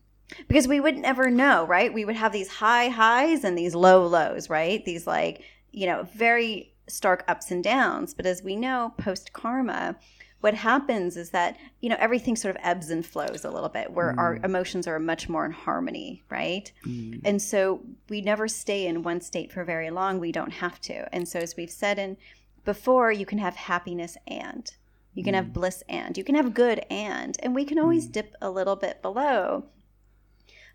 Because 0.47 0.67
we 0.67 0.79
would 0.79 0.97
never 0.97 1.29
know, 1.29 1.65
right? 1.65 1.93
We 1.93 2.05
would 2.05 2.15
have 2.15 2.31
these 2.31 2.47
high 2.47 2.89
highs 2.89 3.43
and 3.43 3.57
these 3.57 3.75
low 3.75 4.05
lows, 4.07 4.49
right? 4.49 4.83
These 4.83 5.05
like, 5.05 5.43
you 5.71 5.85
know, 5.85 6.07
very 6.15 6.73
stark 6.87 7.23
ups 7.27 7.51
and 7.51 7.63
downs. 7.63 8.13
But 8.13 8.25
as 8.25 8.41
we 8.41 8.55
know, 8.55 8.93
post 8.97 9.33
karma, 9.33 9.95
what 10.41 10.53
happens 10.53 11.15
is 11.17 11.29
that, 11.29 11.57
you 11.81 11.89
know, 11.89 11.97
everything 11.99 12.35
sort 12.35 12.55
of 12.55 12.61
ebbs 12.63 12.89
and 12.89 13.05
flows 13.05 13.45
a 13.45 13.51
little 13.51 13.69
bit 13.69 13.91
where 13.91 14.17
our 14.19 14.37
mm. 14.37 14.45
emotions 14.45 14.87
are 14.87 14.99
much 14.99 15.29
more 15.29 15.45
in 15.45 15.51
harmony, 15.51 16.23
right? 16.29 16.71
Mm. 16.85 17.21
And 17.23 17.41
so 17.41 17.81
we 18.09 18.21
never 18.21 18.47
stay 18.47 18.87
in 18.87 19.03
one 19.03 19.21
state 19.21 19.51
for 19.51 19.63
very 19.63 19.89
long. 19.89 20.19
We 20.19 20.31
don't 20.31 20.51
have 20.51 20.81
to. 20.81 21.13
And 21.13 21.27
so 21.27 21.39
as 21.39 21.55
we've 21.55 21.71
said 21.71 21.99
in 21.99 22.17
before, 22.63 23.11
you 23.11 23.25
can 23.25 23.39
have 23.39 23.55
happiness 23.55 24.17
and 24.27 24.71
you 25.13 25.23
can 25.23 25.33
have 25.33 25.47
hmm. 25.47 25.51
bliss 25.51 25.83
and 25.87 26.17
you 26.17 26.23
can 26.23 26.35
have 26.35 26.53
good 26.53 26.85
and 26.89 27.37
and 27.41 27.53
we 27.53 27.65
can 27.65 27.79
always 27.79 28.05
hmm. 28.05 28.11
dip 28.11 28.35
a 28.41 28.49
little 28.49 28.75
bit 28.75 29.01
below. 29.01 29.65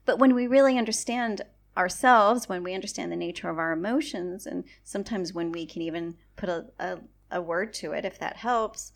But 0.05 0.19
when 0.19 0.35
we 0.35 0.47
really 0.47 0.79
understand 0.79 1.43
ourselves, 1.77 2.49
when 2.49 2.63
we 2.63 2.75
understand 2.75 3.13
the 3.13 3.17
nature 3.17 3.49
of 3.49 3.59
our 3.59 3.73
emotions, 3.73 4.47
and 4.47 4.65
sometimes 4.83 5.33
when 5.33 5.53
we 5.53 5.67
can 5.67 5.83
even 5.83 6.17
put 6.35 6.49
a, 6.49 6.67
a, 6.79 6.99
a 7.31 7.43
word 7.43 7.73
to 7.75 7.93
it, 7.93 8.05
if 8.05 8.19
that 8.19 8.39
helps, 8.39 8.93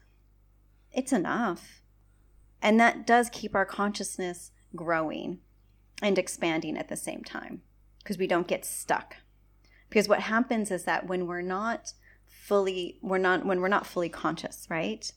it's 0.90 1.12
enough. 1.12 1.82
And 2.62 2.80
that 2.80 3.06
does 3.06 3.28
keep 3.30 3.54
our 3.54 3.66
consciousness 3.66 4.52
growing 4.74 5.40
and 6.00 6.18
expanding 6.18 6.76
at 6.76 6.88
the 6.88 6.96
same 6.96 7.22
time 7.22 7.62
because 7.98 8.18
we 8.18 8.26
don't 8.26 8.48
get 8.48 8.64
stuck. 8.64 9.16
Because 9.88 10.08
what 10.08 10.20
happens 10.20 10.70
is 10.70 10.84
that 10.84 11.06
when 11.06 11.26
we're 11.26 11.42
not 11.42 11.92
fully 12.42 12.98
we're 13.02 13.18
not 13.18 13.46
when 13.46 13.60
we're 13.60 13.68
not 13.68 13.86
fully 13.86 14.08
conscious, 14.08 14.66
right? 14.68 15.12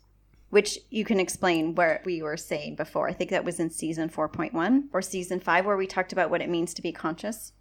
Which 0.51 0.77
you 0.91 1.03
can 1.03 1.19
explain 1.19 1.73
where 1.73 2.01
we 2.05 2.21
were 2.21 2.37
saying 2.37 2.75
before. 2.75 3.09
I 3.09 3.13
think 3.13 3.31
that 3.31 3.43
was 3.43 3.59
in 3.59 3.71
season 3.71 4.09
4.1 4.09 4.83
or 4.93 5.01
season 5.01 5.39
5 5.39 5.65
where 5.65 5.75
we 5.75 5.87
talked 5.87 6.13
about 6.13 6.29
what 6.29 6.41
it 6.41 6.49
means 6.49 6.73
to 6.75 6.83
be 6.83 6.91
conscious. 6.91 7.51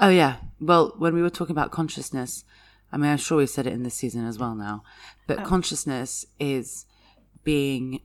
Oh, 0.00 0.08
yeah. 0.08 0.36
Well, 0.60 0.94
when 0.98 1.14
we 1.14 1.22
were 1.22 1.30
talking 1.30 1.54
about 1.54 1.70
consciousness, 1.70 2.44
I 2.90 2.96
mean, 2.96 3.10
I'm 3.10 3.18
sure 3.18 3.38
we 3.38 3.46
said 3.46 3.68
it 3.68 3.72
in 3.72 3.84
this 3.84 3.94
season 3.94 4.26
as 4.26 4.38
well 4.38 4.56
now, 4.56 4.82
but 5.28 5.40
oh. 5.40 5.44
consciousness 5.44 6.26
is 6.40 6.84
being, 7.44 8.00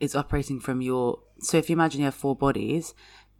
is 0.00 0.16
operating 0.16 0.60
from 0.60 0.80
your, 0.80 1.18
so 1.40 1.58
if 1.58 1.68
you 1.68 1.74
imagine 1.74 2.00
you 2.00 2.06
have 2.06 2.14
four 2.14 2.34
bodies, 2.34 2.94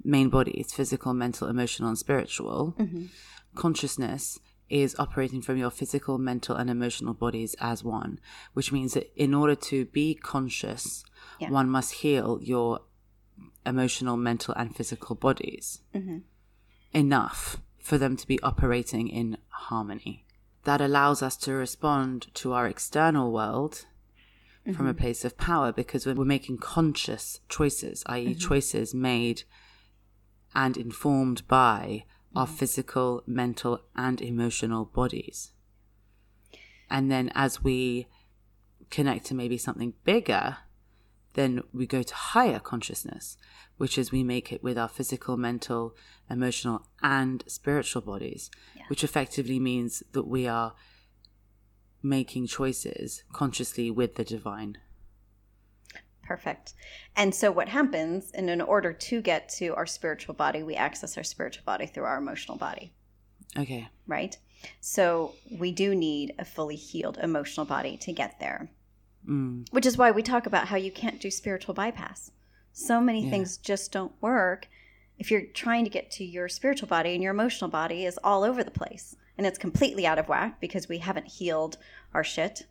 main 0.05 0.29
bodies, 0.29 0.73
physical, 0.75 1.15
mental, 1.15 1.49
emotional, 1.49 1.89
and 1.89 1.99
spiritual, 1.99 2.75
mm-hmm. 2.79 3.07
consciousness 3.55 4.39
is 4.69 4.95
operating 4.99 5.41
from 5.41 5.57
your 5.57 5.71
physical, 5.71 6.19
mental, 6.19 6.57
and 6.57 6.69
emotional 6.69 7.15
bodies 7.15 7.55
as 7.61 7.83
one, 7.83 8.21
which 8.53 8.73
means 8.73 8.95
that 8.95 9.11
in 9.17 9.35
order 9.35 9.55
to 9.55 9.87
be 9.87 10.15
conscious, 10.15 11.05
Yeah. 11.41 11.51
one 11.51 11.71
must 11.71 11.95
heal 11.95 12.39
your 12.43 12.81
emotional, 13.65 14.17
mental, 14.17 14.55
and 14.55 14.75
physical 14.75 15.15
bodies 15.17 15.81
mm-hmm. 15.95 16.19
enough 16.93 17.59
for 17.79 17.99
them 17.99 18.17
to 18.17 18.27
be 18.27 18.41
operating 18.43 19.09
in 19.09 19.39
harmony. 19.49 20.25
That 20.65 20.81
allows 20.81 21.23
us 21.23 21.37
to 21.39 21.53
respond 21.53 22.29
to 22.35 22.53
our 22.53 22.67
external 22.67 23.33
world 23.33 23.87
from 24.75 24.87
a 24.87 24.91
mm-hmm. 24.93 25.01
place 25.01 25.25
of 25.25 25.39
power 25.39 25.73
because 25.73 26.05
we're 26.05 26.25
making 26.25 26.59
conscious 26.59 27.41
choices, 27.49 28.03
i.e., 28.07 28.27
mm-hmm. 28.27 28.39
choices 28.39 28.95
made 28.95 29.45
and 30.55 30.77
informed 30.77 31.47
by 31.49 32.05
our 32.35 32.47
physical, 32.47 33.23
mental, 33.27 33.81
and 33.97 34.21
emotional 34.21 34.85
bodies. 34.85 35.53
And 36.91 37.11
then 37.11 37.31
as 37.35 37.63
we 37.63 38.07
connect 38.91 39.27
to 39.27 39.35
maybe 39.35 39.59
something 39.59 39.95
bigger, 40.05 40.59
then 41.35 41.63
we 41.73 41.87
go 41.87 42.03
to 42.03 42.15
higher 42.15 42.59
consciousness, 42.59 43.37
which 43.77 43.99
is 43.99 44.11
we 44.11 44.23
make 44.23 44.53
it 44.53 44.63
with 44.63 44.79
our 44.79 44.89
physical, 44.89 45.37
mental, 45.37 45.95
emotional, 46.29 46.87
and 47.03 47.45
spiritual 47.47 48.03
bodies, 48.03 48.51
which 48.89 49.05
effectively 49.05 49.61
means 49.61 50.03
that 50.13 50.27
we 50.27 50.47
are 50.49 50.75
making 52.03 52.47
choices 52.47 53.25
consciously 53.33 53.91
with 53.91 54.15
the 54.15 54.25
divine. 54.25 54.79
Perfect. 56.29 56.75
And 57.17 57.35
so 57.35 57.51
what 57.51 57.71
happens, 57.71 58.31
and 58.33 58.51
in 58.51 58.61
order 58.61 58.93
to 58.93 59.23
get 59.23 59.49
to 59.61 59.75
our 59.77 59.87
spiritual 59.87 60.35
body, 60.35 60.63
we 60.63 60.75
access 60.75 61.17
our 61.17 61.25
spiritual 61.25 61.63
body 61.65 61.87
through 61.87 62.05
our 62.05 62.19
emotional 62.19 62.59
body, 62.59 62.93
Okay. 63.59 63.89
right? 64.07 64.37
So 64.81 65.35
we 65.51 65.73
do 65.73 65.95
need 65.95 66.35
a 66.39 66.45
fully 66.45 66.77
healed 66.77 67.17
emotional 67.23 67.65
body 67.65 67.97
to 67.97 68.13
get 68.13 68.39
there. 68.41 68.71
Mm. 69.27 69.73
Which 69.73 69.87
is 69.87 69.97
why 69.97 70.11
we 70.11 70.23
talk 70.23 70.45
about 70.45 70.69
how 70.69 70.77
you 70.77 70.93
can't 70.93 71.19
do 71.19 71.31
spiritual 71.31 71.73
bypass. 71.75 72.31
So 72.73 73.01
many 73.01 73.25
Yeah. 73.25 73.31
things 73.31 73.57
just 73.57 73.91
don't 73.91 74.13
work 74.21 74.69
If 75.21 75.33
you're 75.33 75.47
trying 75.47 75.83
to 75.83 75.91
get 75.91 76.13
to 76.13 76.25
your 76.25 76.49
spiritual 76.49 76.87
body 76.87 77.13
and 77.15 77.21
your 77.25 77.33
emotional 77.33 77.69
body 77.69 78.05
is 78.05 78.21
all 78.23 78.45
over 78.45 78.63
the 78.63 78.71
place 78.71 79.17
and 79.37 79.45
it's 79.49 79.59
completely 79.59 80.07
out 80.07 80.17
of 80.17 80.29
whack 80.29 80.61
because 80.61 80.89
we 80.89 80.99
haven't 80.99 81.27
healed 81.27 81.77
our 82.15 82.23
shit. 82.23 82.67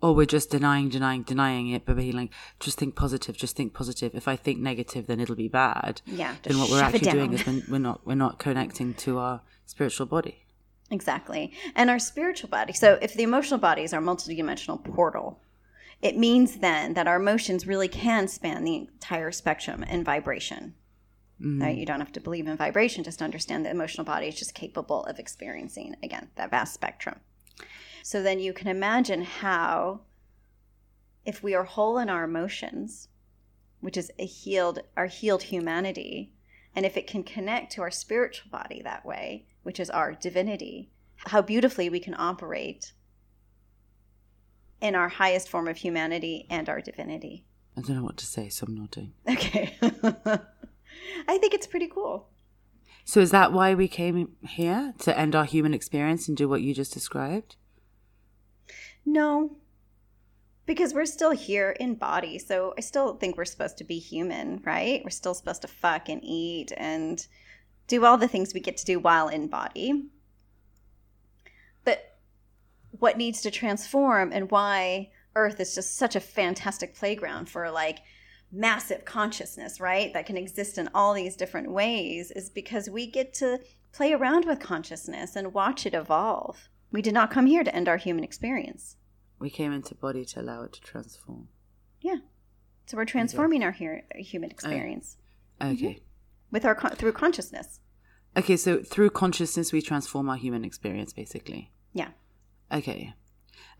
Or 0.00 0.14
we're 0.14 0.26
just 0.26 0.50
denying, 0.50 0.90
denying, 0.90 1.24
denying 1.24 1.70
it, 1.70 1.84
but 1.84 1.96
being 1.96 2.16
like, 2.16 2.30
just 2.60 2.78
think 2.78 2.94
positive, 2.94 3.36
just 3.36 3.56
think 3.56 3.74
positive. 3.74 4.14
If 4.14 4.28
I 4.28 4.36
think 4.36 4.60
negative, 4.60 5.08
then 5.08 5.18
it'll 5.18 5.34
be 5.34 5.48
bad. 5.48 6.02
Yeah, 6.06 6.36
Then 6.44 6.58
what 6.58 6.70
we're 6.70 6.82
actually 6.82 7.10
doing 7.10 7.32
is 7.32 7.44
we're, 7.68 7.78
not 7.78 8.06
we're 8.06 8.14
not 8.14 8.38
connecting 8.38 8.94
to 8.94 9.18
our 9.18 9.40
spiritual 9.66 10.06
body. 10.06 10.44
Exactly. 10.90 11.52
And 11.74 11.90
our 11.90 11.98
spiritual 11.98 12.48
body. 12.48 12.72
So 12.72 12.98
if 13.02 13.14
the 13.14 13.24
emotional 13.24 13.58
body 13.58 13.82
is 13.82 13.92
our 13.92 14.00
multidimensional 14.00 14.82
portal, 14.84 15.40
it 16.00 16.16
means 16.16 16.58
then 16.58 16.94
that 16.94 17.08
our 17.08 17.16
emotions 17.16 17.66
really 17.66 17.88
can 17.88 18.28
span 18.28 18.62
the 18.64 18.76
entire 18.76 19.32
spectrum 19.32 19.82
in 19.82 20.04
vibration. 20.04 20.74
Mm-hmm. 21.40 21.62
Right? 21.62 21.76
You 21.76 21.86
don't 21.86 22.00
have 22.00 22.12
to 22.12 22.20
believe 22.20 22.46
in 22.46 22.56
vibration, 22.56 23.04
just 23.04 23.22
understand 23.22 23.64
the 23.64 23.70
emotional 23.70 24.04
body 24.04 24.26
is 24.26 24.38
just 24.38 24.54
capable 24.54 25.04
of 25.04 25.18
experiencing, 25.18 25.96
again, 26.02 26.28
that 26.36 26.50
vast 26.50 26.74
spectrum. 26.74 27.20
So 28.02 28.22
then 28.22 28.40
you 28.40 28.52
can 28.52 28.68
imagine 28.68 29.22
how, 29.22 30.00
if 31.24 31.42
we 31.42 31.54
are 31.54 31.64
whole 31.64 31.98
in 31.98 32.08
our 32.08 32.24
emotions, 32.24 33.08
which 33.80 33.96
is 33.96 34.10
a 34.18 34.26
healed, 34.26 34.80
our 34.96 35.06
healed 35.06 35.44
humanity, 35.44 36.32
and 36.74 36.86
if 36.86 36.96
it 36.96 37.06
can 37.06 37.22
connect 37.22 37.72
to 37.72 37.82
our 37.82 37.90
spiritual 37.90 38.50
body 38.50 38.82
that 38.82 39.04
way, 39.04 39.46
which 39.62 39.80
is 39.80 39.90
our 39.90 40.12
divinity, 40.12 40.90
how 41.26 41.42
beautifully 41.42 41.90
we 41.90 42.00
can 42.00 42.14
operate 42.16 42.92
in 44.80 44.94
our 44.94 45.08
highest 45.08 45.48
form 45.48 45.68
of 45.68 45.76
humanity 45.76 46.46
and 46.48 46.68
our 46.68 46.80
divinity. 46.80 47.44
I 47.76 47.80
don't 47.80 47.96
know 47.96 48.04
what 48.04 48.16
to 48.18 48.26
say, 48.26 48.48
so 48.48 48.66
I'm 48.66 48.76
nodding. 48.76 49.12
Okay. 49.28 49.76
I 51.28 51.38
think 51.38 51.54
it's 51.54 51.66
pretty 51.66 51.88
cool. 51.88 52.28
So 53.08 53.20
is 53.20 53.30
that 53.30 53.54
why 53.54 53.74
we 53.74 53.88
came 53.88 54.36
here 54.46 54.92
to 54.98 55.18
end 55.18 55.34
our 55.34 55.46
human 55.46 55.72
experience 55.72 56.28
and 56.28 56.36
do 56.36 56.46
what 56.46 56.60
you 56.60 56.74
just 56.74 56.92
described? 56.92 57.56
No, 59.06 59.56
because 60.66 60.92
we're 60.92 61.06
still 61.06 61.30
here 61.30 61.70
in 61.80 61.94
body. 61.94 62.38
So 62.38 62.74
I 62.76 62.82
still 62.82 63.14
think 63.14 63.38
we're 63.38 63.46
supposed 63.46 63.78
to 63.78 63.84
be 63.84 63.98
human, 63.98 64.60
right? 64.62 65.00
We're 65.02 65.08
still 65.08 65.32
supposed 65.32 65.62
to 65.62 65.68
fuck 65.68 66.10
and 66.10 66.20
eat 66.22 66.70
and 66.76 67.26
do 67.86 68.04
all 68.04 68.18
the 68.18 68.28
things 68.28 68.52
we 68.52 68.60
get 68.60 68.76
to 68.76 68.84
do 68.84 68.98
while 68.98 69.28
in 69.28 69.48
body. 69.48 70.10
But 71.84 72.18
what 72.90 73.16
needs 73.16 73.40
to 73.40 73.50
transform 73.50 74.32
and 74.34 74.50
why 74.50 75.12
Earth 75.34 75.60
is 75.60 75.74
just 75.74 75.96
such 75.96 76.14
a 76.14 76.20
fantastic 76.20 76.94
playground 76.94 77.48
for 77.48 77.70
like 77.70 78.00
massive 78.50 79.04
consciousness, 79.04 79.80
right? 79.80 80.12
That 80.12 80.26
can 80.26 80.36
exist 80.36 80.78
in 80.78 80.88
all 80.94 81.14
these 81.14 81.36
different 81.36 81.70
ways 81.70 82.30
is 82.30 82.50
because 82.50 82.88
we 82.88 83.06
get 83.06 83.34
to 83.34 83.60
play 83.92 84.12
around 84.12 84.44
with 84.46 84.60
consciousness 84.60 85.36
and 85.36 85.52
watch 85.54 85.86
it 85.86 85.94
evolve. 85.94 86.68
We 86.90 87.02
did 87.02 87.14
not 87.14 87.30
come 87.30 87.46
here 87.46 87.64
to 87.64 87.74
end 87.74 87.88
our 87.88 87.96
human 87.96 88.24
experience. 88.24 88.96
We 89.38 89.50
came 89.50 89.72
into 89.72 89.94
body 89.94 90.24
to 90.26 90.40
allow 90.40 90.62
it 90.62 90.72
to 90.74 90.80
transform. 90.80 91.48
Yeah. 92.00 92.16
So 92.86 92.96
we're 92.96 93.04
transforming 93.04 93.62
our 93.62 93.72
hu- 93.72 94.00
human 94.16 94.50
oh, 94.50 94.54
experience 94.54 95.16
Okay. 95.60 95.74
Mm-hmm. 95.74 95.98
with 96.50 96.64
our 96.64 96.74
con- 96.74 96.92
through 96.92 97.12
consciousness. 97.12 97.80
Okay, 98.36 98.56
so 98.56 98.82
through 98.82 99.10
consciousness 99.10 99.72
we 99.72 99.82
transform 99.82 100.28
our 100.28 100.36
human 100.36 100.64
experience 100.64 101.12
basically. 101.12 101.70
Yeah. 101.92 102.08
Okay. 102.72 103.14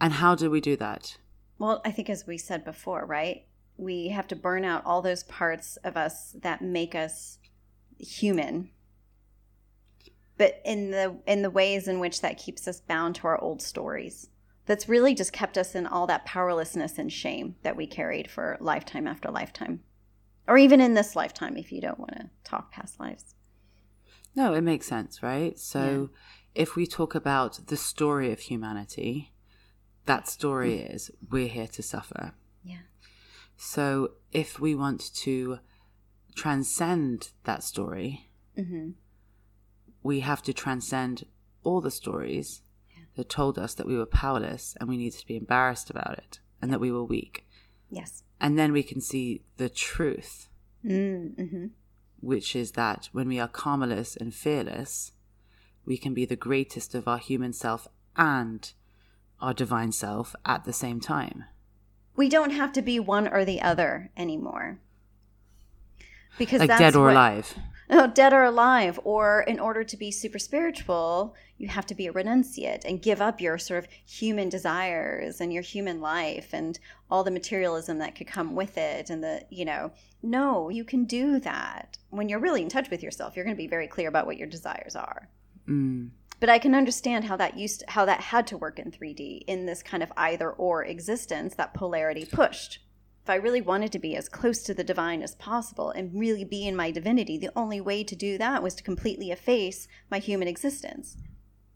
And 0.00 0.14
how 0.14 0.34
do 0.34 0.50
we 0.50 0.60
do 0.60 0.76
that? 0.76 1.16
Well, 1.58 1.80
I 1.84 1.90
think 1.90 2.08
as 2.10 2.26
we 2.26 2.38
said 2.38 2.64
before, 2.64 3.04
right? 3.04 3.44
We 3.78 4.08
have 4.08 4.26
to 4.28 4.36
burn 4.36 4.64
out 4.64 4.84
all 4.84 5.00
those 5.00 5.22
parts 5.24 5.78
of 5.84 5.96
us 5.96 6.36
that 6.42 6.60
make 6.60 6.94
us 6.94 7.38
human. 7.98 8.70
But 10.36 10.60
in 10.64 10.90
the 10.90 11.20
in 11.26 11.42
the 11.42 11.50
ways 11.50 11.88
in 11.88 12.00
which 12.00 12.20
that 12.20 12.38
keeps 12.38 12.68
us 12.68 12.80
bound 12.80 13.14
to 13.16 13.26
our 13.26 13.40
old 13.40 13.62
stories. 13.62 14.28
That's 14.66 14.88
really 14.88 15.14
just 15.14 15.32
kept 15.32 15.56
us 15.56 15.74
in 15.74 15.86
all 15.86 16.06
that 16.08 16.26
powerlessness 16.26 16.98
and 16.98 17.10
shame 17.10 17.56
that 17.62 17.76
we 17.76 17.86
carried 17.86 18.30
for 18.30 18.58
lifetime 18.60 19.06
after 19.06 19.30
lifetime. 19.30 19.80
Or 20.46 20.58
even 20.58 20.80
in 20.80 20.94
this 20.94 21.16
lifetime 21.16 21.56
if 21.56 21.72
you 21.72 21.80
don't 21.80 21.98
want 21.98 22.16
to 22.16 22.30
talk 22.44 22.70
past 22.72 23.00
lives. 23.00 23.34
No, 24.34 24.52
it 24.52 24.60
makes 24.60 24.86
sense, 24.86 25.22
right? 25.22 25.58
So 25.58 26.10
if 26.54 26.76
we 26.76 26.86
talk 26.86 27.14
about 27.14 27.68
the 27.68 27.76
story 27.76 28.32
of 28.32 28.40
humanity, 28.40 29.32
that 30.06 30.28
story 30.28 30.80
is 30.80 31.10
we're 31.30 31.48
here 31.48 31.68
to 31.68 31.82
suffer. 31.82 32.34
So 33.58 34.12
if 34.32 34.60
we 34.60 34.74
want 34.76 35.12
to 35.16 35.58
transcend 36.36 37.32
that 37.42 37.64
story, 37.64 38.30
Mhm. 38.56 38.94
we 40.02 40.20
have 40.20 40.42
to 40.42 40.52
transcend 40.54 41.26
all 41.64 41.80
the 41.80 41.90
stories 41.90 42.62
that 43.16 43.28
told 43.28 43.58
us 43.58 43.74
that 43.74 43.86
we 43.86 43.96
were 43.96 44.06
powerless 44.06 44.76
and 44.78 44.88
we 44.88 44.96
needed 44.96 45.18
to 45.18 45.26
be 45.26 45.36
embarrassed 45.36 45.90
about 45.90 46.16
it 46.18 46.38
and 46.62 46.72
that 46.72 46.80
we 46.80 46.92
were 46.92 47.02
weak. 47.04 47.44
Yes. 47.90 48.22
And 48.40 48.56
then 48.56 48.72
we 48.72 48.84
can 48.84 49.00
see 49.00 49.42
the 49.56 49.68
truth, 49.68 50.48
Mm-hmm. 50.84 51.66
which 52.20 52.54
is 52.54 52.72
that 52.72 53.08
when 53.10 53.26
we 53.26 53.40
are 53.40 53.48
calmless 53.48 54.16
and 54.16 54.32
fearless, 54.32 55.12
we 55.84 55.98
can 55.98 56.14
be 56.14 56.24
the 56.24 56.36
greatest 56.36 56.94
of 56.94 57.08
our 57.08 57.18
human 57.18 57.52
self 57.52 57.88
and 58.14 58.72
our 59.40 59.52
divine 59.52 59.90
self 59.90 60.36
at 60.44 60.64
the 60.64 60.72
same 60.72 61.00
time. 61.00 61.44
We 62.18 62.28
don't 62.28 62.50
have 62.50 62.72
to 62.72 62.82
be 62.82 62.98
one 62.98 63.28
or 63.28 63.44
the 63.44 63.62
other 63.62 64.10
anymore. 64.16 64.78
Because 66.36 66.58
Like 66.58 66.68
that's 66.68 66.80
dead 66.80 66.96
or 66.96 67.04
what- 67.04 67.12
alive. 67.12 67.54
No, 67.88 68.06
dead 68.22 68.32
or 68.32 68.42
alive. 68.42 68.98
Or 69.04 69.42
in 69.42 69.58
order 69.60 69.84
to 69.84 69.96
be 69.96 70.10
super 70.10 70.38
spiritual, 70.38 71.34
you 71.56 71.68
have 71.68 71.86
to 71.86 71.94
be 71.94 72.08
a 72.08 72.12
renunciate 72.12 72.84
and 72.84 73.00
give 73.00 73.22
up 73.22 73.40
your 73.40 73.56
sort 73.56 73.84
of 73.84 73.90
human 74.04 74.48
desires 74.48 75.40
and 75.40 75.52
your 75.52 75.62
human 75.62 76.00
life 76.00 76.48
and 76.52 76.78
all 77.08 77.22
the 77.22 77.30
materialism 77.30 77.98
that 77.98 78.16
could 78.16 78.26
come 78.26 78.54
with 78.56 78.76
it. 78.76 79.10
And 79.10 79.22
the, 79.22 79.44
you 79.48 79.64
know, 79.64 79.92
no, 80.20 80.68
you 80.68 80.84
can 80.84 81.04
do 81.04 81.38
that. 81.40 81.98
When 82.10 82.28
you're 82.28 82.40
really 82.40 82.62
in 82.62 82.68
touch 82.68 82.90
with 82.90 83.02
yourself, 83.02 83.36
you're 83.36 83.44
going 83.44 83.56
to 83.56 83.62
be 83.62 83.68
very 83.68 83.86
clear 83.86 84.08
about 84.08 84.26
what 84.26 84.36
your 84.36 84.48
desires 84.48 84.96
are. 84.96 85.28
Mm. 85.68 86.10
But 86.40 86.48
I 86.48 86.58
can 86.58 86.74
understand 86.74 87.24
how 87.24 87.36
that 87.36 87.56
used 87.58 87.82
how 87.88 88.04
that 88.04 88.20
had 88.20 88.46
to 88.48 88.56
work 88.56 88.78
in 88.78 88.90
3D 88.92 89.42
in 89.46 89.66
this 89.66 89.82
kind 89.82 90.02
of 90.02 90.12
either 90.16 90.50
or 90.50 90.84
existence 90.84 91.54
that 91.56 91.74
polarity 91.74 92.24
pushed. 92.24 92.78
If 93.24 93.30
I 93.30 93.34
really 93.34 93.60
wanted 93.60 93.92
to 93.92 93.98
be 93.98 94.16
as 94.16 94.28
close 94.28 94.62
to 94.62 94.72
the 94.72 94.84
divine 94.84 95.20
as 95.22 95.34
possible 95.34 95.90
and 95.90 96.18
really 96.18 96.44
be 96.44 96.66
in 96.66 96.74
my 96.76 96.90
divinity, 96.90 97.36
the 97.36 97.50
only 97.56 97.80
way 97.80 98.02
to 98.04 98.16
do 98.16 98.38
that 98.38 98.62
was 98.62 98.74
to 98.76 98.82
completely 98.82 99.30
efface 99.30 99.86
my 100.10 100.18
human 100.18 100.48
existence. 100.48 101.16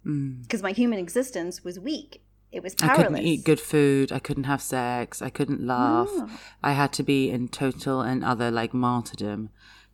Mm. 0.07 0.43
Because 0.43 0.63
my 0.63 0.73
human 0.73 0.99
existence 0.99 1.63
was 1.63 1.79
weak. 1.79 2.23
It 2.51 2.63
was 2.63 2.75
powerless. 2.75 2.99
I 2.99 3.03
couldn't 3.05 3.27
eat 3.27 3.45
good 3.45 3.61
food. 3.61 4.13
I 4.13 4.19
couldn't 4.19 4.45
have 4.45 4.63
sex. 4.63 5.21
I 5.23 5.31
couldn't 5.31 5.67
laugh. 5.67 6.11
No. 6.15 6.29
I 6.63 6.73
had 6.73 6.93
to 6.95 7.03
be 7.03 7.31
in 7.31 7.49
total 7.49 8.01
and 8.03 8.25
other 8.25 8.51
like 8.51 8.73
martyrdom 8.75 9.51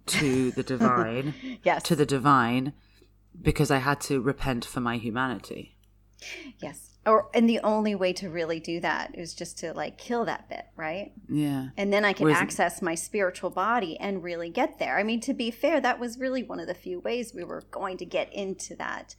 to 0.07 0.51
the 0.53 0.63
divine, 0.75 1.35
Yes. 1.65 1.83
to 1.85 1.97
the 1.97 2.07
divine, 2.07 2.73
because 3.40 3.70
I 3.70 3.79
had 3.79 4.01
to 4.03 4.20
repent 4.20 4.64
for 4.64 4.81
my 4.81 4.96
humanity. 4.96 5.77
yes. 6.59 6.85
Or 7.07 7.31
and 7.33 7.48
the 7.48 7.61
only 7.61 7.94
way 7.94 8.12
to 8.14 8.29
really 8.29 8.61
do 8.61 8.81
that 8.81 9.16
is 9.16 9.33
just 9.33 9.57
to 9.59 9.72
like 9.72 9.96
kill 9.96 10.27
that 10.27 10.48
bit, 10.51 10.66
right? 10.77 11.12
Yeah. 11.29 11.68
and 11.77 11.90
then 11.92 12.05
I 12.05 12.12
can 12.12 12.24
Whereas- 12.27 12.42
access 12.42 12.83
my 12.83 12.94
spiritual 12.94 13.51
body 13.51 13.98
and 13.98 14.22
really 14.22 14.51
get 14.51 14.79
there. 14.79 14.98
I 14.98 15.05
mean, 15.05 15.20
to 15.20 15.33
be 15.33 15.51
fair, 15.51 15.81
that 15.81 15.98
was 15.98 16.18
really 16.18 16.42
one 16.42 16.61
of 16.61 16.66
the 16.66 16.74
few 16.74 17.01
ways 17.01 17.33
we 17.35 17.44
were 17.44 17.62
going 17.70 17.96
to 17.98 18.05
get 18.05 18.31
into 18.33 18.74
that, 18.77 19.14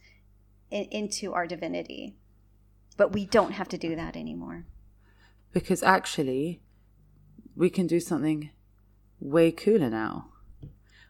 in, 0.70 0.84
into 0.84 1.32
our 1.32 1.46
divinity. 1.48 2.16
But 2.96 3.12
we 3.12 3.24
don't 3.26 3.52
have 3.52 3.68
to 3.70 3.78
do 3.78 3.96
that 3.96 4.14
anymore. 4.16 4.66
Because 5.52 5.82
actually, 5.82 6.60
we 7.56 7.70
can 7.70 7.86
do 7.88 7.98
something 7.98 8.50
way 9.18 9.50
cooler 9.50 9.90
now. 9.90 10.28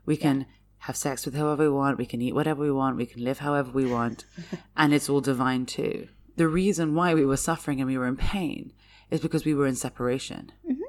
We 0.06 0.16
can 0.16 0.46
have 0.80 0.96
sex 0.96 1.24
with 1.24 1.34
whoever 1.34 1.64
we 1.64 1.70
want. 1.70 1.98
We 1.98 2.06
can 2.06 2.22
eat 2.22 2.34
whatever 2.34 2.62
we 2.62 2.72
want. 2.72 2.96
We 2.96 3.06
can 3.06 3.22
live 3.22 3.40
however 3.40 3.70
we 3.70 3.86
want. 3.86 4.24
and 4.76 4.92
it's 4.94 5.08
all 5.08 5.20
divine 5.20 5.66
too. 5.66 6.08
The 6.36 6.48
reason 6.48 6.94
why 6.94 7.14
we 7.14 7.24
were 7.24 7.36
suffering 7.36 7.80
and 7.80 7.88
we 7.88 7.98
were 7.98 8.06
in 8.06 8.16
pain 8.16 8.72
is 9.10 9.20
because 9.20 9.44
we 9.44 9.54
were 9.54 9.66
in 9.66 9.74
separation. 9.76 10.52
Mm-hmm. 10.64 10.80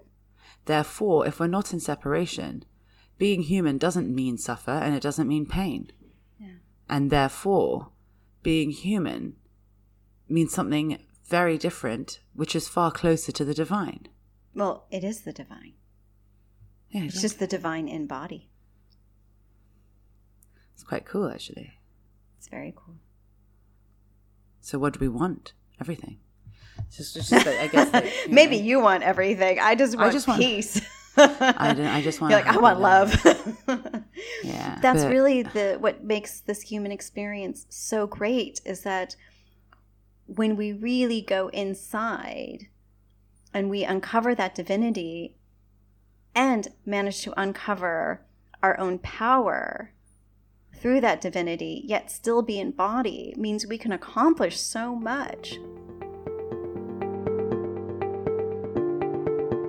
Therefore, 0.66 1.28
if 1.28 1.40
we're 1.40 1.48
not 1.48 1.74
in 1.74 1.80
separation, 1.80 2.64
being 3.18 3.44
human 3.44 3.78
doesn't 3.78 4.14
mean 4.14 4.38
suffer 4.38 4.72
and 4.72 4.96
it 4.96 5.02
doesn't 5.02 5.28
mean 5.28 5.46
pain. 5.46 5.92
And 6.92 7.10
therefore, 7.10 7.92
being 8.44 8.72
human 8.72 9.38
means 10.28 10.54
something 10.54 11.00
very 11.24 11.58
different, 11.58 12.20
which 12.34 12.54
is 12.54 12.68
far 12.68 12.92
closer 12.92 13.32
to 13.32 13.46
the 13.46 13.54
divine. 13.54 14.10
Well, 14.54 14.88
it 14.92 15.06
is 15.06 15.22
the 15.22 15.32
divine. 15.32 15.74
Yeah, 16.90 17.04
It's 17.04 17.22
just 17.22 17.40
the 17.40 17.48
divine 17.48 17.88
in 17.88 18.08
body. 18.08 18.51
It's 20.82 20.88
quite 20.90 21.06
cool, 21.06 21.30
actually. 21.30 21.74
It's 22.40 22.48
very 22.48 22.74
cool. 22.76 22.96
So, 24.62 24.80
what 24.80 24.94
do 24.94 25.00
we 25.00 25.08
want? 25.08 25.54
Everything. 25.80 26.18
Just, 26.92 27.14
just 27.14 27.32
like, 27.32 27.46
I 27.48 27.68
guess, 27.68 27.94
like, 27.94 28.06
you 28.28 28.34
Maybe 28.34 28.58
know. 28.60 28.66
you 28.66 28.80
want 28.80 29.04
everything. 29.04 29.60
I 29.60 29.76
just 29.76 29.96
I 29.96 30.02
want 30.02 30.14
just 30.14 30.28
want- 30.28 30.42
peace. 30.42 30.82
I. 31.18 31.76
I 31.98 32.02
just 32.02 32.20
want. 32.20 32.32
You're 32.32 32.42
like, 32.42 32.52
I 32.56 32.58
want 32.58 32.80
love. 32.80 33.14
Yeah, 34.44 34.80
That's 34.82 35.04
but- 35.04 35.12
really 35.12 35.44
the 35.44 35.78
what 35.80 36.04
makes 36.04 36.40
this 36.42 36.62
human 36.62 36.92
experience 36.92 37.66
so 37.70 38.08
great 38.08 38.60
is 38.66 38.82
that 38.82 39.16
when 40.26 40.56
we 40.56 40.74
really 40.74 41.22
go 41.22 41.50
inside 41.50 42.68
and 43.54 43.70
we 43.70 43.84
uncover 43.84 44.34
that 44.36 44.56
divinity 44.56 45.36
and 46.34 46.70
manage 46.86 47.22
to 47.22 47.40
uncover 47.40 48.22
our 48.64 48.80
own 48.80 49.00
power 49.00 49.92
through 50.82 51.02
that 51.02 51.22
divinity, 51.22 51.84
yet 51.86 52.10
still 52.10 52.42
be 52.42 52.60
in 52.60 52.72
body, 52.72 53.34
means 53.38 53.68
we 53.68 53.78
can 53.78 53.92
accomplish 53.92 54.60
so 54.60 54.96
much. 54.96 55.60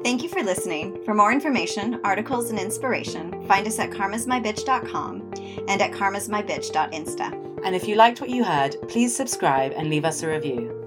Thank 0.03 0.23
you 0.23 0.29
for 0.29 0.43
listening. 0.43 1.05
For 1.05 1.15
more 1.15 1.31
information, 1.31 2.01
articles, 2.03 2.51
and 2.51 2.59
inspiration, 2.59 3.47
find 3.47 3.67
us 3.67 3.79
at 3.79 3.91
karmasmybitch.com 3.91 5.33
and 5.69 5.81
at 5.83 5.93
karmasmybitch.insta. 5.93 7.65
And 7.65 7.77
if 7.77 7.87
you 7.87 7.95
liked 7.95 8.21
what 8.21 8.31
you 8.31 8.43
heard, 8.43 8.77
please 8.89 9.15
subscribe 9.15 9.73
and 9.77 9.89
leave 9.89 10.05
us 10.05 10.23
a 10.23 10.29
review. 10.29 10.82